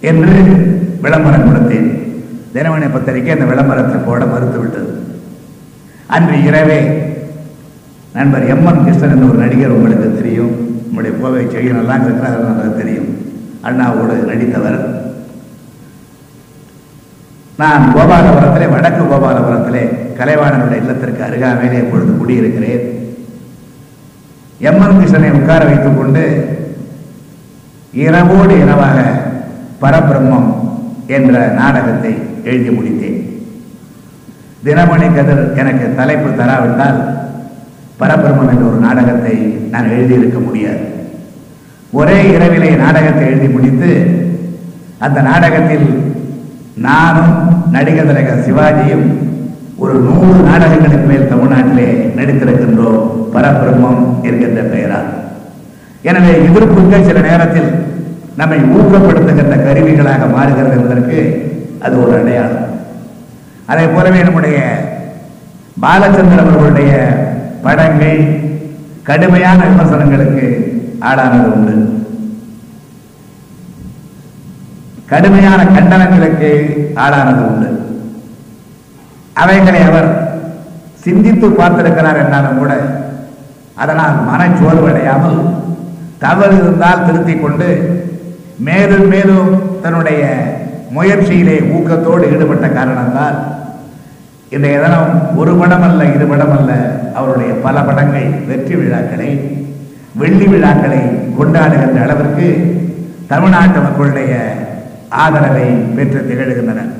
என்று 0.00 0.34
விளம்பரம் 1.04 1.46
கொடுத்தேன். 1.46 1.88
தினமணி 2.54 2.88
பத்திரிகை 2.92 3.32
அந்த 3.32 3.44
விளம்பரத்தை 3.44 4.00
போட 4.06 4.24
மறுத்துவிட்டது. 4.24 4.92
அன்று 6.06 6.36
இரவே 6.48 6.80
நண்பர் 8.14 8.46
எம் 8.52 8.66
என் 8.66 8.84
கிருஷ்ணன் 8.84 9.12
என்ற 9.14 9.26
ஒரு 9.30 9.38
நடிகர் 9.44 9.76
உங்களுக்கு 9.76 10.08
தெரியும். 10.20 10.52
உங்களுடைய 10.86 11.12
கோவை 11.22 11.42
செய்யனெல்லாம் 11.46 12.04
இருக்கிறார் 12.04 12.78
தெரியும். 12.80 13.10
அண்ணாவோடு 13.68 14.14
நடித்தவர். 14.30 14.80
நான் 17.62 17.92
கோபாலபுரத்திலே 17.96 18.68
வடக்கு 18.74 19.02
கோபாலபுரத்திலே 19.04 19.84
கலைவாணனுடைய 20.20 20.82
இல்லத்திற்கு 20.82 21.22
அருகாமையிலே 21.26 21.78
இப்பொழுது 21.82 22.12
குடியிருக்கிறேன். 22.20 22.84
எம்என் 24.68 24.98
கிருஷ்ணனை 24.98 25.30
உட்கார 25.38 25.60
வைத்துக் 25.68 25.98
கொண்டு 25.98 26.24
இரவோடு 28.04 28.54
இரவாக 28.64 28.98
பரபிரம்மம் 29.82 30.50
என்ற 31.16 31.34
நாடகத்தை 31.60 32.12
எழுதி 32.50 32.70
முடித்தேன். 32.76 33.18
தினமணி 34.64 35.06
கதிர் 35.14 35.42
எனக்கு 35.60 35.86
தலைப்பு 35.98 36.30
தராவிட்டால் 36.40 36.98
பரபிரம்மம் 38.00 38.50
என்ற 38.52 38.64
ஒரு 38.70 38.78
நாடகத்தை 38.86 39.34
நான் 39.72 39.92
எழுதியிருக்க 39.94 40.38
முடியாது. 40.46 40.84
ஒரே 42.00 42.18
இரவிலே 42.34 42.70
நாடகத்தை 42.84 43.24
எழுதி 43.30 43.48
முடித்து 43.54 43.90
அந்த 45.06 45.18
நாடகத்தில் 45.30 45.88
நானும் 46.88 47.32
நடிகர் 47.74 48.08
திலகர் 48.10 48.44
சிவாஜியும் 48.46 49.08
ஒரு 49.84 49.94
நூறு 50.06 50.40
நாடகங்களுக்கு 50.48 51.06
மேல் 51.10 51.30
தமிழ்நாட்டிலே 51.30 51.86
நடித்திருக்கின்றோம் 52.16 53.04
பரபிரம்மம் 53.34 54.02
என்கின்ற 54.28 54.62
பெயரால். 54.72 55.08
எனவே 56.08 56.32
எதிர்ப்புகள் 56.48 57.06
சில 57.08 57.20
நேரத்தில் 57.28 57.70
நம்மை 58.40 58.58
ஊக்கப்படுத்துகின்ற 58.76 59.56
கருவிகளாக 59.66 60.28
மாறுகிறது 60.34 60.76
என்பதற்கு 60.76 61.18
அது 61.84 61.94
ஒரு 62.02 62.12
அடையாளம். 62.18 62.68
அதே 63.70 63.84
போலவே 63.94 64.20
நம்முடைய 64.28 64.58
பாலச்சந்திரன் 65.84 66.44
அவர்களுடைய 66.44 66.92
படங்கள் 67.66 68.22
கடுமையான 69.08 69.58
விமர்சனங்களுக்கு 69.68 70.46
ஆளானது 71.10 71.48
உண்டு. 71.56 71.76
கடுமையான 75.12 75.60
கண்டனங்களுக்கு 75.76 76.50
ஆளானது 77.04 77.42
உண்டு. 77.50 77.68
அவைகளை 79.40 79.80
அவர் 79.82 80.08
சிந்தித்து 81.04 81.46
பார்த்திருக்கிறார் 81.50 82.20
என்றாலும் 82.22 82.58
கூட 82.58 82.72
அதனால் 83.76 84.16
மனச்சோர்வு 84.26 84.88
அடையாமல் 84.88 85.38
தவறு 86.18 86.56
இருந்தால் 86.56 87.04
திருத்திக் 87.06 87.42
கொண்டு 87.42 87.68
மேலும் 88.60 89.06
மேலும் 89.08 89.50
தன்னுடைய 89.84 90.22
முயற்சியிலே 90.90 91.56
ஊக்கத்தோடு 91.72 92.24
ஈடுபட்ட 92.32 92.66
காரணத்தால் 92.70 93.38
இன்றைய 94.52 94.78
தினம் 94.78 95.10
ஒரு 95.36 95.52
படம் 95.56 95.84
அல்ல 95.88 96.04
இரு 96.14 96.26
படம் 96.26 96.54
அல்ல 96.54 96.72
அவருடைய 97.14 97.50
பல 97.62 97.76
படங்கள் 97.82 98.28
வெற்றி 98.48 98.74
விழாக்களை 98.74 99.30
வெள்ளி 100.14 100.46
விழாக்களை 100.46 101.00
கொண்டாடுகின்ற 101.36 102.00
அளவிற்கு 102.02 102.48
தமிழ்நாட்டு 103.28 103.80
மக்களுடைய 103.80 104.32
ஆதரவை 105.16 105.66
பெற்று 105.96 106.20
திகழ்கின்றனர் 106.22 106.90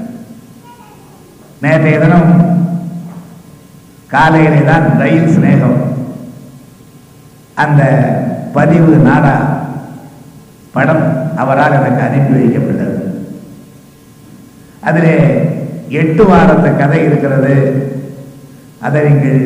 நேற்றைய 1.62 1.96
தினம் 2.02 2.30
காலையிலே 4.12 4.60
தான் 4.68 4.86
ரயில் 5.00 5.32
சிநேகம். 5.34 5.78
அந்த 7.62 7.82
பதிவு 8.54 8.92
நாடா 9.08 9.34
படம் 10.74 11.04
அவரால் 11.42 11.76
எனக்கு 11.78 12.02
அனுப்பி 12.06 12.32
வைக்கப்பட்டது. 12.36 12.96
அதிலே 14.88 15.14
எட்டு 15.88 16.22
வாரத்து 16.30 16.70
கதை 16.76 17.00
இருக்கிறது. 17.04 17.54
அதை 18.86 19.02
நீங்கள் 19.08 19.40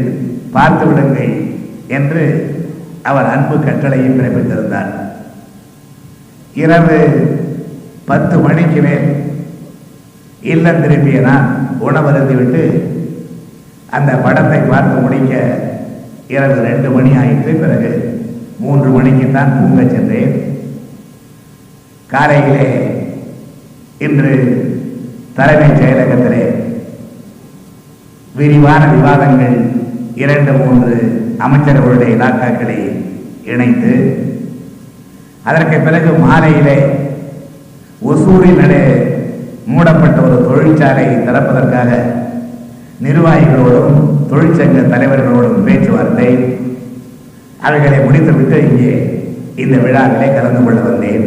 பார்த்து 0.56 0.87
விடுங்கள் 0.87 1.35
என்று 1.99 2.25
அவர் 3.02 3.30
அன்பு 3.35 3.56
கட்டளையும் 3.56 4.18
பிறப்பித்திருந்தார். 4.18 4.92
இரவு 6.62 6.99
பத்து 8.04 8.38
மணிக்கு 8.38 8.80
மேல் 8.83 9.06
இல்லம் 10.52 10.83
திரும்பிய 10.83 11.21
நான் 11.21 11.49
உணவருந்திவிட்டு 11.87 12.62
அந்த 13.97 14.12
படத்தை 14.25 14.61
பார்த்து 14.71 15.02
முடிக்க 15.04 15.33
இரவு 16.35 16.57
ரெண்டு 16.69 16.88
மணி 16.90 17.11
ஆயிற்று. 17.23 17.52
பிறகு 17.62 17.90
மூன்று 18.64 18.88
மணிக்கு 18.90 19.26
தான் 19.33 19.54
தூங்க 19.57 19.83
சென்றேன். 19.95 20.35
காலையிலே 22.12 22.66
இன்று 24.07 24.33
தலைமைச் 25.38 25.78
செயலகத்திலே 25.81 26.43
விரிவான 28.38 28.83
விவாதங்கள் 28.95 29.57
இரண்டு 30.23 30.52
மூன்று 30.52 30.95
அமைச்சர்களுடைய 31.45 32.14
இலாக்காக்களை 32.16 32.78
இணைத்து 33.52 33.93
அதற்கு 35.43 35.78
பிறகு 35.87 36.11
மாலையிலே 36.26 36.76
ஒசூரில் 38.11 38.61
நடு 38.61 38.81
மூடப்பட்ட 39.73 40.18
ஒரு 40.26 40.37
தொழிற்சாலையை 40.49 41.14
திறப்பதற்காக 41.26 41.90
நிர்வாகிகளோடும் 43.04 44.00
தொழிற்சங்க 44.30 44.83
தலைவர்களோடும் 44.92 45.64
பேச்சுவார்த்தை 45.66 46.28
அவைகளை 47.66 47.99
முடித்துவிட்டு 48.04 48.56
இங்கே 48.68 48.92
இந்த 49.62 49.76
விழாவிலே 49.85 50.28
கலந்து 50.35 50.61
கொள்ள 50.64 50.80
வந்தேன். 50.80 51.26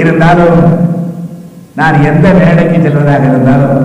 இருந்தாலும் 0.00 0.58
நான் 1.80 1.96
எந்த 2.10 2.26
மேடைக்கு 2.38 2.78
செல்வதாக 2.84 3.24
இருந்தாலும் 3.30 3.80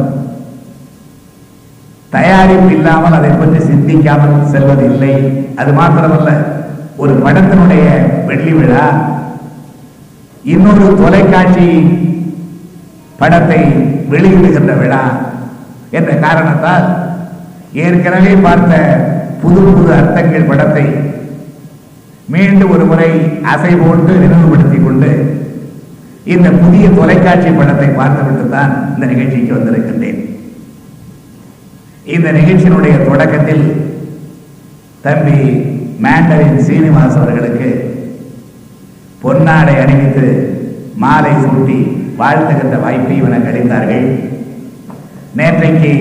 தயாரிப்பு 2.16 2.72
இல்லாமல் 2.76 3.18
அதை 3.18 3.32
பற்றி 3.32 3.60
சிந்திக்காமல் 3.70 4.52
செல்வதில்லை. 4.54 5.14
அது 5.60 5.72
மாத்திரமல்ல 5.80 6.32
ஒரு 7.04 7.14
படத்தினுடைய 7.26 7.86
வெள்ளி 8.30 8.54
விழா 8.60 8.86
இன்னொரு 10.54 10.86
தொலைக்காட்சி 11.02 11.68
படத்தை 13.20 13.62
வெளியிடுகின்ற 14.10 14.74
விழா 14.82 15.04
என்ற 15.92 16.12
காரணத்தால் 16.18 16.86
ஏற்கனவே 17.84 18.34
பார்த்த 18.42 18.74
புது 19.42 19.62
புது 19.68 19.92
அர்த்தங்கள் 19.94 20.50
படத்தை 20.50 20.86
மீண்டும் 22.28 22.72
ஒரு 22.72 22.86
முறை 22.86 23.10
அசை 23.46 23.74
போட்டு 23.76 24.14
நினைவுபடுத்திக் 24.20 24.86
கொண்டு 24.86 25.10
இந்த 26.26 26.48
புதிய 26.62 26.86
தொலைக்காட்சி 26.90 27.52
படத்தை 27.52 27.90
பார்த்துவிட்டு 27.90 28.46
தான் 28.50 28.72
இந்த 28.94 29.06
நிகழ்ச்சிக்கு 29.06 29.52
வந்திருக்கின்றேன். 29.54 30.20
இந்த 32.06 32.32
நிகழ்ச்சியினுடைய 32.32 32.96
தொடக்கத்தில் 33.06 33.64
தம்பி 35.02 35.38
மேண்டரின் 36.00 36.60
சீனிவாஸ் 36.68 37.18
அவர்களுக்கு 37.18 37.70
பொன்னாடை 39.22 39.76
அணிவித்து 39.84 40.26
மாலை 40.96 41.34
சூட்டி 41.44 41.80
வாழ்த்துகின்ற 42.20 42.82
வாய்ப்பை 42.82 43.18
எனக்கு 43.18 43.52
அளித்தார்கள் 43.52 44.08
நேற்றைக்கு 45.38 45.94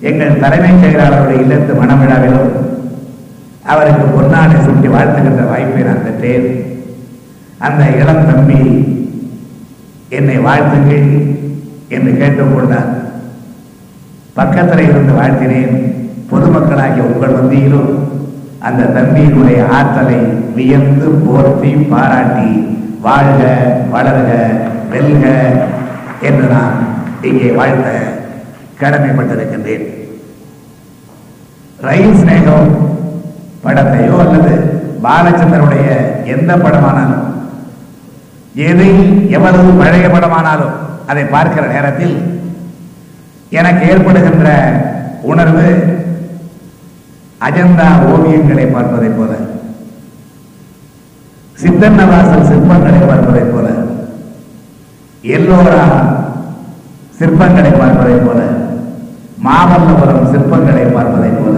எங்கள் 0.00 0.38
தலைமைச் 0.38 0.80
செயலாளருடைய 0.82 1.40
இல்லத்து 1.42 1.72
மனவிழாவிலும் 1.80 2.50
அவருக்கு 3.64 4.04
பொன்னாடை 4.06 4.56
சூட்டி 4.64 4.88
வாழ்த்துகின்ற 4.88 5.48
வாய்ப்பை 5.48 5.82
நான் 5.82 6.04
பெற்றேன். 6.04 6.64
அந்த 7.58 7.84
இளம் 7.84 8.26
தம்பி 8.26 8.60
என்னை 10.08 10.38
வாழ்த்துங்கள் 10.38 11.08
என்று 11.88 12.12
கேட்டுக்கொண்டார். 12.12 12.90
பக்கத்தில் 14.34 14.88
இருந்து 14.88 15.12
வாழ்த்தினேன். 15.12 15.74
பொதுமக்களாகிய 16.32 16.98
உங்கள் 16.98 17.30
மத்தியிலும் 17.30 18.08
அந்த 18.58 18.82
தம்பியினுடைய 18.84 19.68
ஆற்றலை 19.68 20.18
வியந்து 20.54 21.08
போர்த்தி 21.08 21.72
பாராட்டி 21.90 22.50
வாழ்க 23.00 23.40
வளர்க 23.92 24.30
வெல்க 24.92 25.26
என்று 26.22 26.46
நான் 26.48 26.76
இங்கே 27.22 27.50
வாழ்த்த 27.50 27.88
கடமைப்பட்டிருக்கின்றேன். 28.80 29.84
ரயில் 31.78 32.18
ஸ்நேகம் 32.20 32.68
படத்தையோ 33.64 34.16
அல்லது 34.24 34.52
பாலச்சந்தருடைய 35.02 35.86
எந்த 36.26 36.52
படமானாலும் 36.56 37.28
எதை 38.66 38.90
எவ்வளவு 39.28 39.70
பழைய 39.78 40.08
படமானாலும் 40.08 40.74
அதை 41.06 41.24
பார்க்கிற 41.26 41.64
நேரத்தில் 41.66 42.16
எனக்கு 43.52 43.84
ஏற்படுகின்ற 43.86 44.48
உணர்வு 45.22 45.66
அஜந்தா 47.40 47.88
ஓவியங்களை 48.10 48.66
பார்ப்பதைப் 48.66 49.16
போல 49.16 49.32
சித்தன்னவாசல் 51.58 52.48
சிற்பங்களை 52.50 53.00
பார்ப்பதைப் 53.02 53.52
போல 53.52 53.66
எல்லோரா 55.24 55.82
சிற்பங்களை 57.18 57.72
பார்ப்பதைப் 57.72 58.24
போல 58.26 58.40
மாமல்லபுரம் 59.44 60.30
சிற்பங்களை 60.32 60.84
பார்ப்பதைப் 60.88 61.38
போல. 61.38 61.56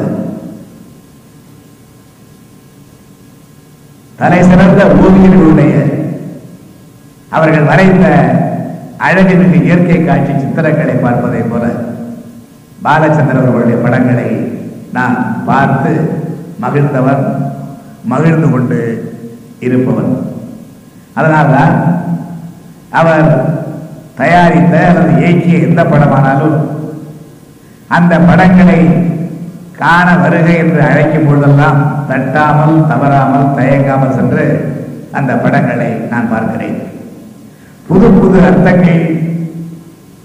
தலை 4.18 4.40
சிறந்த 4.42 4.82
ஓவியர்களுடைய 4.98 5.72
அவர்கள் 7.32 7.64
வரைந்த 7.64 8.06
அழகுமிகு 9.00 9.58
இயற்கை 9.62 9.98
காட்சி 10.00 10.32
சித்திரங்களை 10.34 10.96
பார்ப்பதைப் 10.98 11.50
போல 11.50 11.64
பாலச்சந்திரன் 12.82 13.42
அவர்களுடைய 13.42 13.78
படங்களை 13.82 14.28
நான் 14.92 15.16
பார்த்து 15.46 15.92
மகிழ்ந்தவன் 16.60 17.24
மகிழ்ந்து 18.04 18.48
கொண்டு 18.50 18.78
இருப்பவன் 19.60 20.12
அதனால்தான் 21.14 21.74
அவர் 23.00 23.26
தயாரித்த 24.20 24.74
அல்லது 24.88 25.12
இயக்கிய 25.20 25.66
எந்த 25.68 25.80
படமானாலும் 25.84 26.56
அந்த 27.96 28.14
படங்களை 28.28 28.78
காண 29.80 30.08
வருகை 30.22 30.54
என்று 30.56 30.80
அழைக்கும் 30.82 31.26
பொழுதெல்லாம் 31.26 31.78
தட்டாமல் 32.10 32.76
தவறாமல் 32.90 33.48
தயங்காமல் 33.56 34.16
சென்று 34.18 34.44
அந்த 35.12 35.32
படங்களை 35.34 35.90
நான் 36.12 36.30
பார்க்கிறேன். 36.32 36.76
புது 37.88 38.06
புது 38.20 38.38
அர்த்தங்கள். 38.48 39.02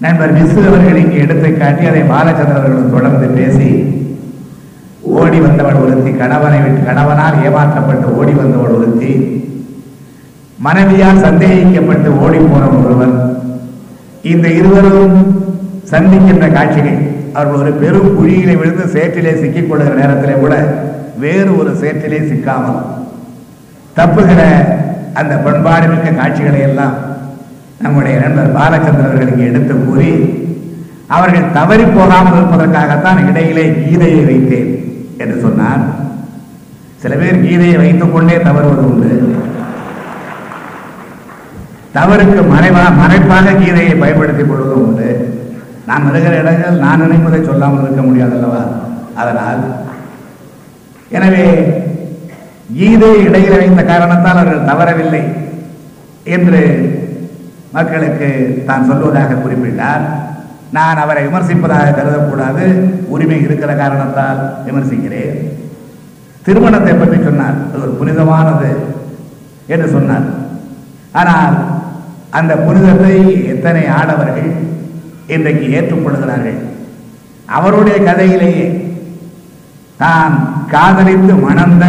நண்பர் 0.04 0.36
விசு 0.36 0.60
அவர்கள் 0.68 1.00
இங்கே 1.00 1.18
எடுத்து 1.24 1.48
காட்டி 1.52 1.84
அதை 1.86 2.02
பாலச்சந்திரன் 2.12 2.58
அவர்களும் 2.58 2.94
தொடர்ந்து 2.94 3.26
பேசி 3.38 3.68
ஓடி 5.16 5.38
வந்தவள் 5.40 5.82
ஒருத்தி 5.82 6.10
கணவனை 6.12 6.58
விட்டு 6.60 6.80
கணவனால் 6.84 7.36
ஏமாற்றப்பட்டு 7.46 8.14
ஓடி 8.18 8.32
வந்தவள் 8.32 8.76
ஒருத்தி 8.76 9.10
மனைவியால் 10.64 11.24
சந்தேகிக்கப்பட்டு 11.26 12.08
ஓடி 12.24 12.38
போன 12.50 12.64
ஒருவர். 12.78 13.14
இந்த 14.32 14.46
இருவரும் 14.58 15.18
சந்திக்கின்ற 15.92 16.46
காட்சிகள் 16.56 16.98
அவர்கள் 17.36 17.60
ஒரு 17.62 17.72
பெரும் 17.82 18.16
குழியிலே 18.16 18.54
விழுந்து 18.60 18.84
சேற்றிலே 18.94 19.32
சிக்கிக் 19.40 19.68
கொள்கிற 19.68 19.92
நேரத்திலே 20.00 20.34
கூட 20.42 20.54
வேறு 21.22 21.50
ஒரு 21.60 21.70
சேற்றிலே 21.82 22.20
சிக்காமல் 22.30 22.82
தப்புகிற 23.98 24.42
அந்த 25.20 25.34
பண்பாடு 25.46 25.86
மிக்க 25.92 26.10
காட்சிகளை 26.20 26.60
எல்லாம் 26.68 26.96
நம்முடைய 27.84 28.16
நண்பர் 28.24 28.54
பாலச்சந்திரன் 28.58 29.08
அவர்களுக்கு 29.08 29.48
எடுத்து 29.50 29.74
கூறி 29.78 30.10
அவர்கள் 31.16 31.54
தவறி 31.58 31.86
போகாமல் 31.96 32.36
இருப்பதற்காகத்தான் 32.38 33.22
இடையிலே 33.28 33.64
கீதையை 33.78 34.22
வைத்தேன் 34.28 34.70
என்று 35.22 35.36
சொன்னார். 35.44 35.82
சில 37.02 37.14
பேர் 37.20 37.44
கீதையை 37.46 37.76
வைத்துக் 37.82 38.12
கொண்டே 38.14 38.36
தவறுவது 38.48 38.84
உண்டு. 38.90 39.10
தவறுக்கு 41.94 42.40
மறைவா 42.54 42.82
மறைப்பாக 43.02 43.54
கீதையை 43.60 43.94
பயன்படுத்திக் 44.02 44.50
கொள்வதும் 44.50 44.84
உண்டு. 44.86 45.08
நாம் 45.88 46.08
இருக்கிற 46.10 46.34
இடங்கள் 46.42 46.82
நான் 46.84 47.02
நினைப்பதை 47.04 47.40
சொல்லாமல் 47.48 47.84
இருக்க 47.84 48.02
முடியாது 48.08 48.34
அல்லவா 48.36 48.62
அதனால் 49.20 49.62
எனவே 51.16 51.44
கீதை 52.78 53.12
இடையில் 53.26 53.60
வைத்த 53.60 53.82
காரணத்தால் 53.84 54.40
அவர்கள் 54.40 54.68
தவறவில்லை 54.70 55.22
என்று 56.36 56.60
மக்களுக்கு 57.76 58.28
தான் 58.68 58.88
சொல்வதாக 58.90 59.38
குறிப்பிட்டார். 59.40 60.04
நான் 60.76 61.00
அவரை 61.04 61.22
விமர்சிப்பதாக 61.26 61.94
கருதக்கூடாது. 61.96 62.64
உரிமை 63.14 63.38
இருக்கிற 63.46 63.70
காரணத்தால் 63.82 64.40
விமர்சிக்கிறேன். 64.66 65.34
திருமணத்தை 66.46 66.94
பற்றி 66.94 67.18
சொன்னார். 67.24 67.56
அது 67.68 67.82
ஒரு 67.86 67.92
புனிதமானது 68.00 68.70
என்று 69.74 69.88
சொன்னார். 69.96 70.28
ஆனால் 71.14 71.54
அந்த 72.32 72.52
புனிதத்தை 72.56 73.14
எத்தனை 73.46 73.82
ஆடவர்கள் 73.96 74.50
இன்றைக்கு 75.28 75.66
ஏற்றுக்கொள்கிறார்கள் 75.76 76.58
அவருடைய 77.48 77.96
கதையிலேயே 78.04 78.66
தான் 79.98 80.34
காதலித்து 80.68 81.34
மணந்த 81.38 81.84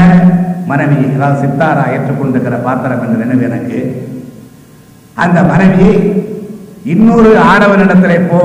மனைவி 0.66 0.98
அதாவது 1.08 1.42
சித்தாரா 1.42 1.84
ஏற்றுக்கொண்டிருக்கிற 1.94 2.58
பாத்திரம் 2.64 3.04
என்ற 3.06 3.18
நினைவு 3.22 3.44
எனக்கு? 3.44 3.80
அந்த 5.18 5.40
மனைவியை 5.44 5.96
இன்னொரு 6.86 7.32
ஆடவனிடத்திலே 7.50 8.18
போ 8.28 8.42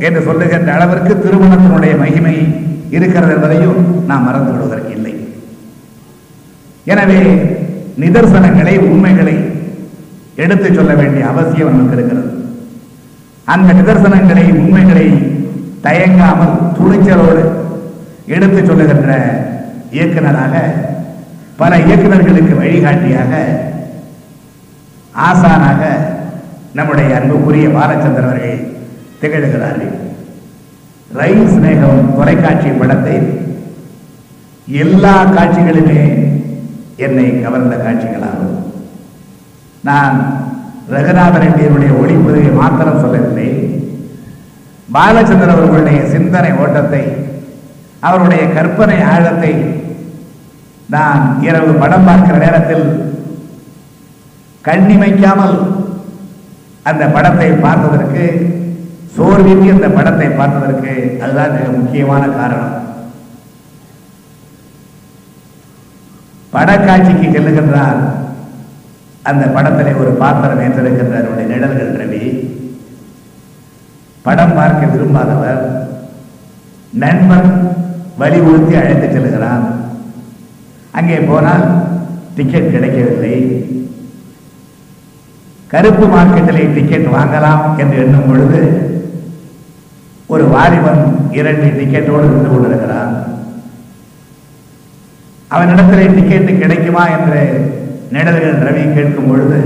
என்று 0.00 0.20
சொல்லுகின்ற 0.22 0.70
அளவிற்கு 0.72 1.14
திருமணத்தினுடைய 1.16 1.96
மகிமை 1.96 2.36
இருக்கிறது 2.90 3.32
என்பதையும் 3.34 3.80
நாம் 4.06 4.24
மறந்து 4.24 4.52
விடுவதற்கு 4.52 4.92
இல்லை. 4.96 5.14
எனவே 6.86 7.18
நிதர்சனங்களை 7.96 8.78
உண்மைகளை 8.86 9.36
எடுத்துச் 10.34 10.74
சொல்ல 10.74 10.94
வேண்டிய 10.94 11.26
அவசியம் 11.26 11.68
நமக்கு 11.68 11.96
இருக்கிறது. 11.96 12.44
அந்த 13.44 13.72
நிதர்சனங்களை 13.72 14.50
உண்மைகளை 14.50 15.08
தயங்காமல் 15.82 16.56
துணிச்சலோடு 16.78 17.48
எடுத்துச் 18.26 18.66
சொல்லுகின்ற 18.66 19.18
இயக்குனராக 19.90 20.74
பல 21.56 21.78
இயக்குனர்களுக்கு 21.78 22.56
வழிகாட்டியாக 22.56 23.32
ஆசானாக 25.14 25.84
நம்முடைய 26.74 27.16
அன்புக்குரிய 27.16 27.68
பாலச்சந்திரன் 27.68 28.28
அவர்கள் 28.28 28.70
திகழ்கிறார்கள். 29.20 29.94
ரயில் 31.12 31.46
சிநேகம் 31.46 32.16
தொலைக்காட்சி 32.16 32.68
படத்தை 32.68 33.18
எல்லா 34.66 35.24
காட்சிகளுமே 35.24 36.00
என்னை 36.96 37.42
கவர்ந்த 37.42 37.76
காட்சிகளாகும். 37.76 38.39
நான் 39.88 40.16
ரகுநாத 40.94 41.34
ரெட்டியருடைய 41.44 41.92
ஒளிப்பதிவை 42.00 42.52
மாத்திரம் 42.60 43.02
சொல்லவில்லை. 43.02 43.48
பாலச்சந்திரன் 44.94 45.54
அவர்களுடைய 45.54 45.98
சிந்தனை 46.14 46.50
ஓட்டத்தை 46.62 47.02
அவருடைய 48.08 48.42
கற்பனை 48.56 48.98
ஆழத்தை 49.12 49.52
நான் 50.94 51.22
இரவு 51.48 51.72
படம் 51.82 52.06
பார்க்கிற 52.08 52.36
நேரத்தில் 52.44 52.86
கண்ணிமைக்காமல் 54.64 55.56
அந்த 56.90 57.04
படத்தை 57.16 57.48
பார்த்ததற்கு 57.64 58.24
சோர்வின்றி 59.16 59.68
அந்த 59.74 59.88
படத்தை 59.98 60.28
பார்த்ததற்கு 60.40 60.92
அதுதான் 61.22 61.54
மிக 61.56 61.68
முக்கியமான 61.78 62.22
காரணம். 62.38 62.76
படக்காட்சிக்கு 66.52 67.26
செல்லுகின்றார் 67.34 68.00
அந்த 69.30 69.44
படத்தில் 69.56 70.00
ஒரு 70.02 70.12
பாத்திரம் 70.22 70.62
ஏற்றிருக்கின்றார் 70.64 71.26
அவருடைய 71.26 71.48
நிழல்கள் 71.52 71.98
ரவி. 72.00 72.24
படம் 74.26 74.56
பார்க்க 74.58 74.92
விரும்பாதவர் 74.94 75.62
நண்பன் 77.02 77.50
வலியுறுத்தி 78.20 78.74
அழைத்து 78.80 79.08
செல்கிறான். 79.12 79.64
அங்கே 80.98 81.18
போனால் 81.30 81.66
டிக்கெட் 82.36 82.72
கிடைக்கவில்லை. 82.74 83.34
கருப்பு 85.72 86.06
மார்க்கெட்டிலே 86.12 86.62
டிக்கெட் 86.76 87.12
வாங்கலாம் 87.16 87.64
என்று 87.82 87.98
எண்ணும் 88.04 88.28
பொழுது 88.28 88.60
ஒரு 90.32 90.44
வாலிபன் 90.54 91.02
இரண்டு 91.38 91.68
டிக்கெட்டோடு 91.78 92.26
இருந்து 92.28 92.50
கொண்டிருக்கிறான். 92.50 93.12
அவனிடத்திலே 95.54 96.06
டிக்கெட்டு 96.16 96.52
கிடைக்குமா 96.58 97.04
என்று 97.16 97.42
நிழல்கள் 98.10 98.62
ரவி 98.66 98.94
கேட்கும் 98.94 99.28
பொழுது 99.28 99.58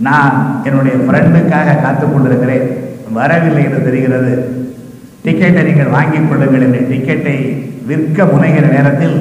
நான் 0.00 0.60
என்னுடைய 0.64 0.96
ஃப்ரெண்டுக்காக 0.96 1.82
காத்துக் 1.82 2.12
கொண்டிருக்கிறேன். 2.12 2.66
வரவில்லை 3.12 3.64
என்று 3.64 3.84
தெரிகிறது. 3.84 4.32
டிக்கெட்டை 5.24 5.62
நீங்கள் 5.64 5.94
வாங்கிக் 5.96 6.28
கொள்ளுங்கள் 6.28 6.60
என்று 6.60 6.80
டிக்கெட்டை 6.90 7.36
விற்க 7.86 8.24
முனைகிற 8.24 8.66
நேரத்தில் 8.70 9.16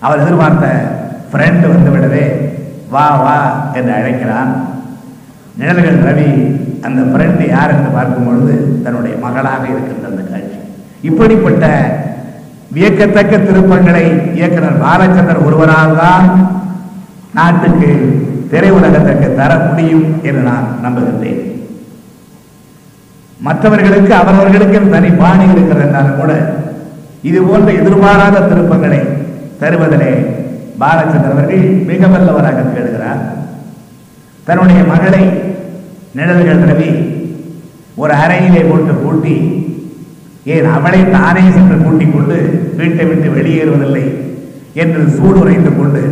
அவர் 0.00 0.20
எதிர்பார்த்த 0.20 0.66
ஃப்ரெண்டு 1.32 1.66
வந்துவிடவே 1.72 2.24
வா 2.90 3.16
வா 3.16 3.36
என்று 3.74 3.92
அழைக்கிறான். 3.92 4.52
நிழல்கள் 5.58 6.02
ரவி 6.08 6.30
அந்த 6.82 7.00
ஃப்ரெண்டு 7.02 7.48
யார் 7.48 7.74
என்று 7.76 7.90
பார்க்கும் 7.90 8.26
பொழுது 8.26 8.82
தன்னுடைய 8.84 9.16
மகளாக 9.16 9.64
இருக்கின்ற 9.64 10.08
அந்த 10.08 10.22
காட்சி. 10.22 10.58
இப்படிப்பட்ட 11.00 11.66
வியக்கத்தக்க 12.72 13.36
திருப்பங்களை 13.36 14.34
இயக்குனர் 14.34 14.82
பாலச்சந்தர் 14.82 15.44
ஒருவரால் 15.44 15.98
தான் 15.98 16.26
நாட்டுக்கு 17.38 17.90
திரையுலகத்திற்கு 18.50 19.28
தர 19.40 19.52
முடியும் 19.66 20.06
என்று 20.28 20.42
நான் 20.48 20.66
நம்புகின்றேன். 20.84 21.40
மற்றவர்களுக்கு 23.46 24.12
அவரவர்களுக்கு 24.20 24.80
தனி 24.94 25.10
பாணி 25.22 25.44
இருக்கிறது 25.54 26.10
கூட 26.18 26.32
இது 27.28 27.40
போன்ற 27.42 27.68
எதிர்பாராத 27.80 28.44
திருப்பங்களை 28.50 29.00
தருவதிலே 29.60 30.12
பாலச்சந்திரன் 30.80 31.32
அவர்கள் 31.32 31.64
மிக 31.90 32.06
வல்லவராக 32.12 32.62
திகழ்கிறார். 32.66 33.22
தன்னுடைய 34.46 34.80
மகளை 34.92 35.22
நிழல்கள் 36.18 36.64
ரவி 36.70 36.90
ஒரு 38.02 38.14
அறையிலே 38.22 38.62
போட்டு 38.70 38.92
பூட்டி 39.02 39.34
ஏன் 40.54 40.68
அவளை 40.76 41.00
தானே 41.10 41.44
சென்று 41.56 41.76
கூட்டிக் 41.82 42.14
கொண்டு 42.14 42.38
வீட்டை 42.78 43.04
விட்டு 43.10 43.28
வெளியேறுவதில்லை 43.36 44.04
என்று 44.82 45.02
சூடுரைந்து 45.16 45.72
கொண்டு 45.78 46.02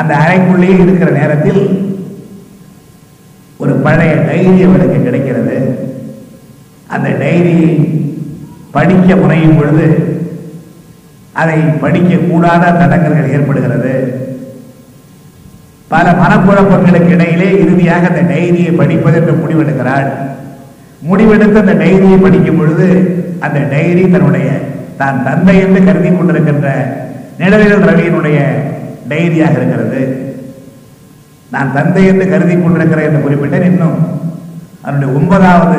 அந்த 0.00 0.12
அறைக்குள்ளேயே 0.22 0.76
இருக்கிற 0.84 1.10
நேரத்தில் 1.20 1.62
ஒரு 3.62 3.72
பழைய 3.84 4.12
டைரி 4.28 4.62
அவனுக்கு 4.68 4.98
கிடைக்கிறது. 5.02 5.56
அந்த 6.94 7.08
டைரியை 7.22 7.70
படிக்க 8.76 9.16
முனையும் 9.16 9.56
பொழுது 9.58 9.86
அதை 11.40 11.58
படிக்கக்கூடாத 11.84 12.72
தடங்கல்கள் 12.80 13.32
ஏற்படுகிறது. 13.36 13.92
பல 15.92 16.06
மனக்குழப்பங்களுக்கு 16.22 17.12
இடையிலே 17.16 17.48
இறுதியாக 17.62 18.10
அந்த 18.10 18.22
டைரியை 18.32 18.72
படிப்பதென்று 18.80 19.34
முடிவெடுக்கிறாள். 19.42 20.10
முடிவெடுத்து 21.08 21.62
அந்த 21.64 21.74
டைரியை 21.84 22.18
படிக்கும் 22.22 22.58
பொழுது 22.58 22.88
அந்த 23.46 23.58
டைரி 23.72 24.02
தன்னுடைய 24.10 24.48
தான் 25.00 25.24
தந்தை 25.26 25.54
என்று 25.62 25.80
கருதி 25.84 26.10
கொண்டிருக்கின்ற 26.10 26.68
நிழலில் 27.40 27.86
ரவியினுடைய 27.88 28.38
டைரியாக 29.12 29.56
இருக்கிறது. 29.56 30.34
நான் 31.50 31.72
தந்தை 31.72 32.06
என்று 32.06 32.28
கருதி 32.28 32.56
கொண்டிருக்கிறேன் 32.56 33.08
என்று 33.08 33.28
குறிப்பிட்டேன் 33.28 33.64
இன்னும். 33.64 34.20
அதனுடைய 34.80 35.14
ஒன்பதாவது 35.14 35.78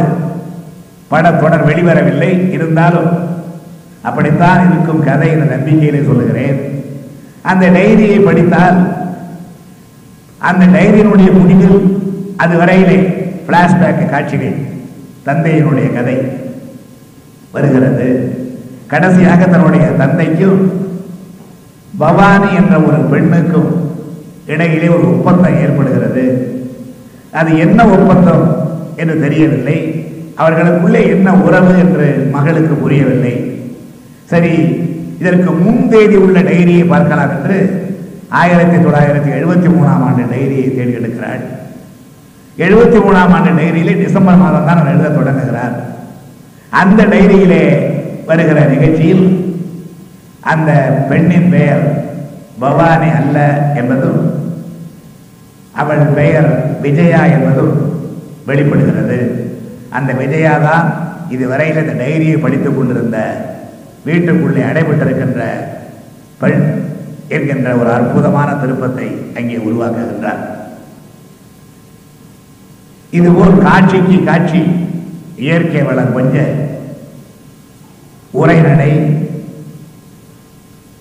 படத்தொடர் 1.11 1.67
வெளிவரவில்லை. 1.67 2.51
இருந்தாலும் 2.51 3.29
அப்படித்தான் 4.01 4.71
இருக்கும் 4.71 5.03
கதை 5.03 5.29
என்ற 5.29 5.55
நம்பிக்கையிலே 5.55 6.05
சொல்லுகிறேன். 6.05 6.85
அந்த 7.41 7.69
டைரியை 7.69 8.25
படித்தால் 8.25 8.95
அந்த 10.37 10.65
டைரியினுடைய 10.65 11.31
முடிவில் 11.31 11.97
அது 12.37 12.57
வரையிலே 12.57 13.13
பிளாஷ்பேக் 13.47 14.09
காட்சிகள் 14.09 14.55
தந்தையினுடைய 15.25 15.93
கதை 15.93 16.17
வருகிறது. 17.51 18.37
கடைசியாக 18.87 19.45
தன்னுடைய 19.45 19.85
தந்தைக்கும் 19.87 20.71
பவானி 21.97 22.55
என்ற 22.55 22.79
ஒரு 22.79 22.97
பெண்ணுக்கும் 22.97 23.99
இடையிலே 24.45 24.87
ஒரு 24.87 25.05
ஒப்பந்தம் 25.09 25.59
ஏற்படுகிறது. 25.59 26.23
அது 27.31 27.57
என்ன 27.57 27.85
ஒப்பந்தம் 27.85 28.45
என்று 28.95 29.19
தெரியவில்லை. 29.19 30.05
அவர்களுக்குள்ளே 30.35 31.07
என்ன 31.07 31.33
உறவு 31.33 31.79
என்று 31.79 32.29
மகளுக்கு 32.31 32.75
புரியவில்லை. 32.75 33.33
சரி 34.25 34.53
இதற்கு 35.19 35.51
முன் 35.51 35.89
தேதி 35.89 36.15
உள்ள 36.15 36.41
டைரியை 36.41 36.87
பார்க்கலாம் 36.87 37.29
என்று 37.29 37.57
ஆயிரத்தி 38.29 38.77
தொள்ளாயிரத்தி 38.77 39.31
எழுபத்தி 39.39 39.69
மூணாம் 39.75 40.03
ஆண்டு 40.07 40.23
டைரியை 40.33 40.75
தேடி 40.75 40.93
எடுக்கிறாள். 40.99 41.43
எழுபத்தி 42.57 42.99
மூணாம் 43.05 43.33
ஆண்டு 43.35 43.51
டைரியிலே 43.61 44.03
டிசம்பர் 44.03 44.35
மாதம் 44.35 44.65
தான் 44.65 44.77
அவர் 44.77 44.93
எழுத 44.93 45.09
தொடங்குகிறார். 45.09 45.75
அந்த 46.69 47.05
டைரியிலே 47.05 47.63
வருகிற 48.25 48.65
நிகழ்ச்சியில் 48.65 49.42
அந்த 50.51 50.71
பெண்ணின் 51.09 51.51
பெயர் 51.53 51.83
பவானி 52.59 53.09
அல்ல 53.19 53.37
என்பதும் 53.81 54.21
அவள் 55.81 56.03
பெயர் 56.17 56.49
விஜயா 56.83 57.21
என்பதும் 57.35 57.75
வெளிப்படுகிறது. 58.49 59.19
அந்த 59.97 60.11
விஜயா 60.21 60.53
தான் 60.67 60.87
இதுவரையில் 61.35 61.81
இந்த 61.83 61.95
டைரியை 62.03 62.37
படித்துக் 62.41 62.77
கொண்டிருந்த 62.77 63.17
வீட்டுக்குள்ளே 64.07 64.63
அடைபட்டிருக்கின்ற 64.69 65.41
பெண் 66.41 66.63
என்கின்ற 67.35 67.69
ஒரு 67.81 67.89
அற்புதமான 67.97 68.49
திருப்பத்தை 68.61 69.07
அங்கே 69.37 69.57
உருவாக்குகின்றார். 69.67 70.41
இதுபோல் 73.19 73.61
காட்சிக்கு 73.67 74.17
காட்சி 74.23 74.61
இயற்கை 75.45 75.83
வளம் 75.83 76.15
கொஞ்ச 76.17 76.35
உரைநடை 78.41 78.91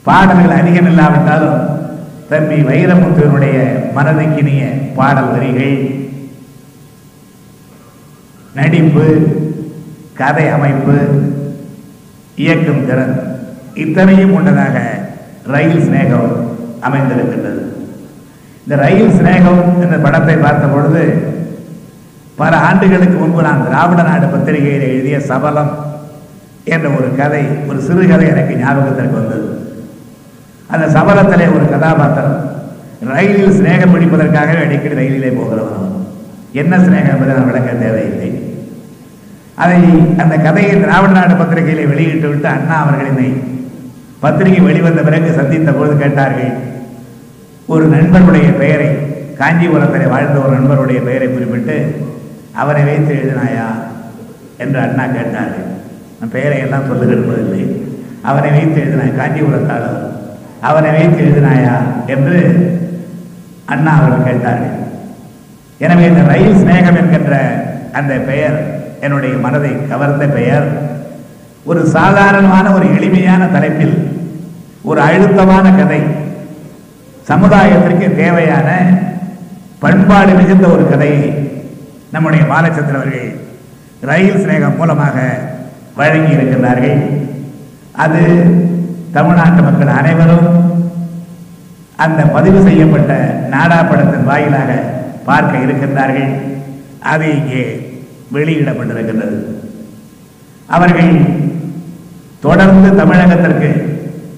பாடல்கள் 0.07 0.59
அதிகம் 0.61 0.88
இல்லாவிட்டாலும் 0.91 1.61
தம்பி 2.31 2.57
வைரமுத்துவனுடைய 2.69 3.57
மனதுக்கினிய 3.97 4.62
பாடல் 4.97 5.31
வரிகள். 5.35 5.77
நடிப்பு 8.59 9.05
கதை 10.21 10.47
அமைப்பு 10.55 10.97
இயக்கும் 12.43 12.87
திறன் 12.88 13.15
இத்தனையும் 13.83 14.35
கொண்டதாக 14.35 14.77
ரயில் 15.53 15.85
சிநேகம் 15.87 16.35
அமைந்திருக்கின்றது. 16.88 17.62
இந்த 18.65 18.75
ரயில் 18.85 19.17
சிநேகம் 19.19 19.62
என்ற 19.85 19.97
படத்தை 20.07 20.37
பார்த்த 20.37 20.67
பொழுது 20.75 21.05
பல 22.43 22.53
ஆண்டுகளுக்கு 22.67 23.17
முன்பு 23.23 23.47
நான் 23.49 23.65
திராவிட 23.69 24.03
நாடு 24.11 24.27
பத்திரிகையில் 24.35 24.91
எழுதிய 24.93 25.17
சபலம் 25.31 25.73
என்ற 26.75 26.87
ஒரு 26.99 27.09
கதை 27.21 27.43
ஒரு 27.71 27.81
சிறுகதை 27.88 28.27
எனக்கு 28.35 28.61
ஞாபகத்திற்கு 28.62 29.19
வந்தது. 29.21 29.49
அந்த 30.66 30.87
சபலத்திலே 30.87 31.46
ஒரு 31.55 31.70
கதாபாத்திரம். 31.70 32.51
ரயிலில் 33.14 33.57
சிநேகம் 33.59 33.94
பிடிப்பதற்காகவே 33.94 34.62
அடிக்கடி 34.64 34.94
ரயிலிலே 34.94 35.37
போகிறவன் 35.37 36.07
என்ன 36.53 36.77
சிநேகம் 36.77 37.12
என்பதை 37.14 37.35
நான் 37.35 37.46
விளக்க 37.46 37.72
தேவையில்லை. 37.72 38.51
அதை 39.55 39.81
அந்த 40.16 40.37
கதையை 40.37 40.81
திராவிட 40.81 41.12
நாடு 41.12 41.35
பத்திரிகையிலே 41.35 41.88
வெளியிட்டு 41.88 42.29
விட்டு 42.29 42.48
அண்ணா 42.48 42.83
அவர்கள் 42.83 43.07
என்னை 43.07 43.42
பத்திரிகை 44.20 44.61
வெளிவந்த 44.61 45.03
பிறகு 45.03 45.33
சந்தித்த 45.33 45.72
பொழுது 45.72 45.96
கேட்டார்கள் 45.96 46.53
ஒரு 47.66 47.88
நண்பருடைய 47.88 48.59
பெயரை 48.59 48.88
காஞ்சிபுரத்தில் 49.38 50.09
வாழ்ந்த 50.09 50.38
ஒரு 50.38 50.57
நண்பருடைய 50.59 51.05
பெயரை 51.05 51.29
குறிப்பிட்டு 51.29 52.07
அவரை 52.53 52.85
வைத்து 52.85 53.14
எழுதினாயா? 53.14 53.66
என்று 54.59 54.81
அண்ணா 54.81 55.05
கேட்டார்கள். 55.07 55.66
நான் 56.20 56.31
பெயரை 56.31 56.59
எல்லாம் 56.59 56.87
சொல்லுகிறது 56.87 57.42
இல்லை 57.44 57.87
அவரை 58.22 58.51
வைத்து 58.51 58.81
எழுதினாய் 58.83 59.18
காஞ்சிபுரத்தாளர் 59.20 60.02
அவனை 60.62 60.90
வைத்து 60.90 61.20
எழுதினாயா 61.25 61.75
என்று 62.07 62.38
அண்ணா 63.64 63.92
அவர்கள் 63.98 64.27
கேட்டார்கள். 64.29 64.77
எனவே 65.81 66.05
இந்த 66.07 66.22
ரயில் 66.22 66.59
சிநேகம் 66.61 66.98
என்கின்ற 67.01 67.35
அந்த 67.92 68.12
பெயர் 68.29 68.57
என்னுடைய 69.01 69.35
மனதை 69.37 69.72
கவர்ந்த 69.88 70.25
பெயர் 70.37 70.66
ஒரு 71.64 71.81
சாதாரணமான 71.96 72.66
ஒரு 72.72 72.87
எளிமையான 72.96 73.42
தலைப்பில் 73.46 73.96
ஒரு 74.83 75.01
அழுத்தமான 75.01 75.66
கதை 75.70 76.01
சமுதாயத்திற்கு 77.29 78.07
தேவையான 78.16 78.68
பண்பாடு 79.79 80.33
மிகுந்த 80.35 80.66
ஒரு 80.68 80.85
கதையை 80.88 81.22
நம்முடைய 82.11 82.42
பாலச்சந்திரன் 82.44 83.01
அவர்கள் 83.01 83.29
ரயில் 84.11 84.40
சிநேகம் 84.42 84.79
மூலமாக 84.79 85.16
வழங்கி 85.96 86.37
இருக்கின்றார்கள் 86.37 86.98
அது 88.05 88.22
தமிழ்நாட்டு 89.16 89.62
மக்கள் 89.66 89.96
அனைவரும் 90.01 90.48
அந்த 92.05 92.20
பதிவு 92.35 92.61
செய்யப்பட்ட 92.66 93.12
நாடா 93.55 93.79
படத்தின் 93.90 94.29
வாயிலாக 94.31 94.70
பார்க்க 95.29 95.64
இருக்கின்றார்கள். 95.64 96.31
அது 97.12 97.27
இங்கே 97.38 97.62
வெளியிடப்பட்டிருக்கின்றது. 98.35 99.38
அவர்கள் 100.77 101.12
தொடர்ந்து 102.44 102.88
தமிழகத்திற்கு 103.01 103.70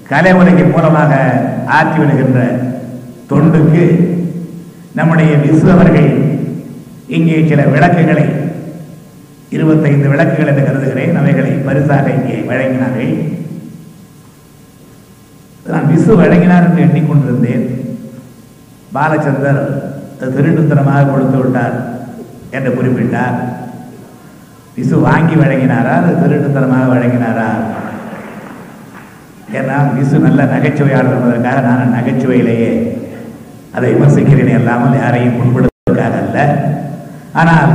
கலை 0.09 0.33
உலகின் 0.39 0.73
மூலமாக 0.75 1.13
ஆற்றி 1.77 1.97
வருகின்ற 2.01 2.41
தொண்டுக்கு 3.29 3.85
நம்முடைய 4.99 5.31
விசு 5.45 5.67
அவர்கள் 5.75 6.09
இங்கே 7.15 7.39
சில 7.51 7.61
விளக்குகளை 7.75 8.25
இருபத்தைந்து 9.55 10.11
விளக்குகள் 10.11 10.51
என்று 10.51 10.67
கருதுகிறேன். 10.67 11.17
அவைகளை 11.21 11.53
பரிசாக 11.67 12.13
இங்கே 12.17 12.37
வழங்கினார்கள். 12.51 13.15
நான் 15.73 15.89
விசு 15.91 16.11
வழங்கினார் 16.21 16.65
என்று 16.67 16.81
எண்ணிக்கொண்டிருந்தேன். 16.85 17.65
பாலச்சந்தர் 18.95 19.61
அது 20.19 20.29
திருட்டுத்தனமாக 20.35 21.07
கொடுத்து 21.11 21.37
விட்டார் 21.41 21.75
என்று 22.57 22.71
குறிப்பிட்டார். 22.77 23.37
விசு 24.77 24.95
வாங்கி 25.07 25.35
வழங்கினாரா? 25.41 25.93
அது 26.01 26.13
திருட்டுத்தனமாக 26.21 26.91
வழங்கினாரா? 26.93 27.47
ஏன்னா 29.57 29.77
விசு 29.97 30.15
நல்ல 30.25 30.43
நகைச்சுவையாளர் 30.53 31.15
என்பதற்காக 31.17 31.59
நான் 31.67 31.95
நகைச்சுவையிலேயே 31.97 32.71
அதை 33.75 33.87
விமர்சிக்கிறேன் 33.93 34.59
இல்லாமல் 34.59 35.01
யாரையும் 35.03 35.37
புண்படுத்துவதற்காக 35.39 36.15
அல்ல. 36.23 36.37
ஆனால் 37.41 37.73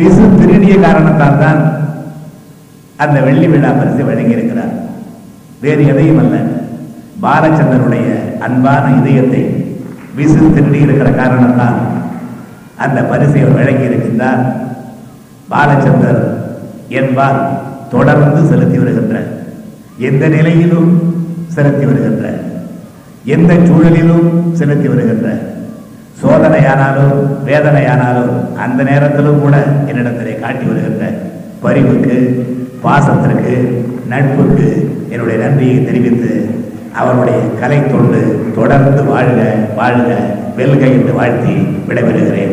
விசு 0.00 0.24
திருடிய 0.40 0.74
காரணத்தால் 0.86 1.42
தான் 1.44 1.60
அந்த 3.04 3.16
வெள்ளி 3.28 3.46
விழா 3.52 3.70
பரிசு 3.78 4.02
வழங்கியிருக்கிறார். 4.10 4.74
வேறு 5.66 5.84
எதையும் 5.92 6.20
அல்ல. 6.22 6.36
பாலச்சந்தருடைய 7.22 8.08
அன்பான 8.46 8.84
இதயத்தை 8.98 9.42
விசு 10.16 10.40
திருடி 10.54 10.78
இருக்கிற 10.80 11.08
காரணத்தால் 11.12 11.78
அந்த 12.84 12.98
பரிசை 13.10 13.40
அவர் 13.42 13.58
வழங்கி 13.58 13.88
இருக்கின்றார் 13.88 14.42
பாலச்சந்தர் 15.48 16.20
என்பால் 17.00 17.40
தொடர்ந்து 17.90 18.40
செலுத்தி 18.48 18.78
வருகின்ற 18.78 19.16
எந்த 20.08 20.24
நிலையிலும் 20.28 20.90
செலுத்தி 21.54 21.84
வருகின்ற 21.86 22.24
எந்த 23.26 23.52
சூழலிலும் 23.68 24.26
செலுத்தி 24.58 24.88
வருகின்ற 24.88 25.28
சோதனையானாலும் 26.20 27.16
வேதனையானாலும் 27.46 28.32
அந்த 28.64 28.80
நேரத்திலும் 28.82 29.40
கூட 29.40 29.56
என்னிடத்திலே 29.90 30.34
காட்டி 30.40 30.66
வருகின்ற 30.66 31.06
பரிவுக்கு 31.62 32.16
பாசத்திற்கு 32.84 33.54
நட்புக்கு 34.08 34.68
என்னுடைய 35.16 35.36
நன்றியை 35.44 35.76
தெரிவித்து 35.84 36.32
அவருடைய 37.00 37.38
கலை 37.60 37.78
தொண்டு 37.86 38.20
தொடர்ந்து 38.56 39.02
வாழ்க 39.12 39.40
வாழ்க 39.78 40.08
வெல்க 40.58 40.82
என்று 40.96 41.12
வாழ்த்தி 41.18 41.54
விடைபெறுகிறேன். 41.88 42.52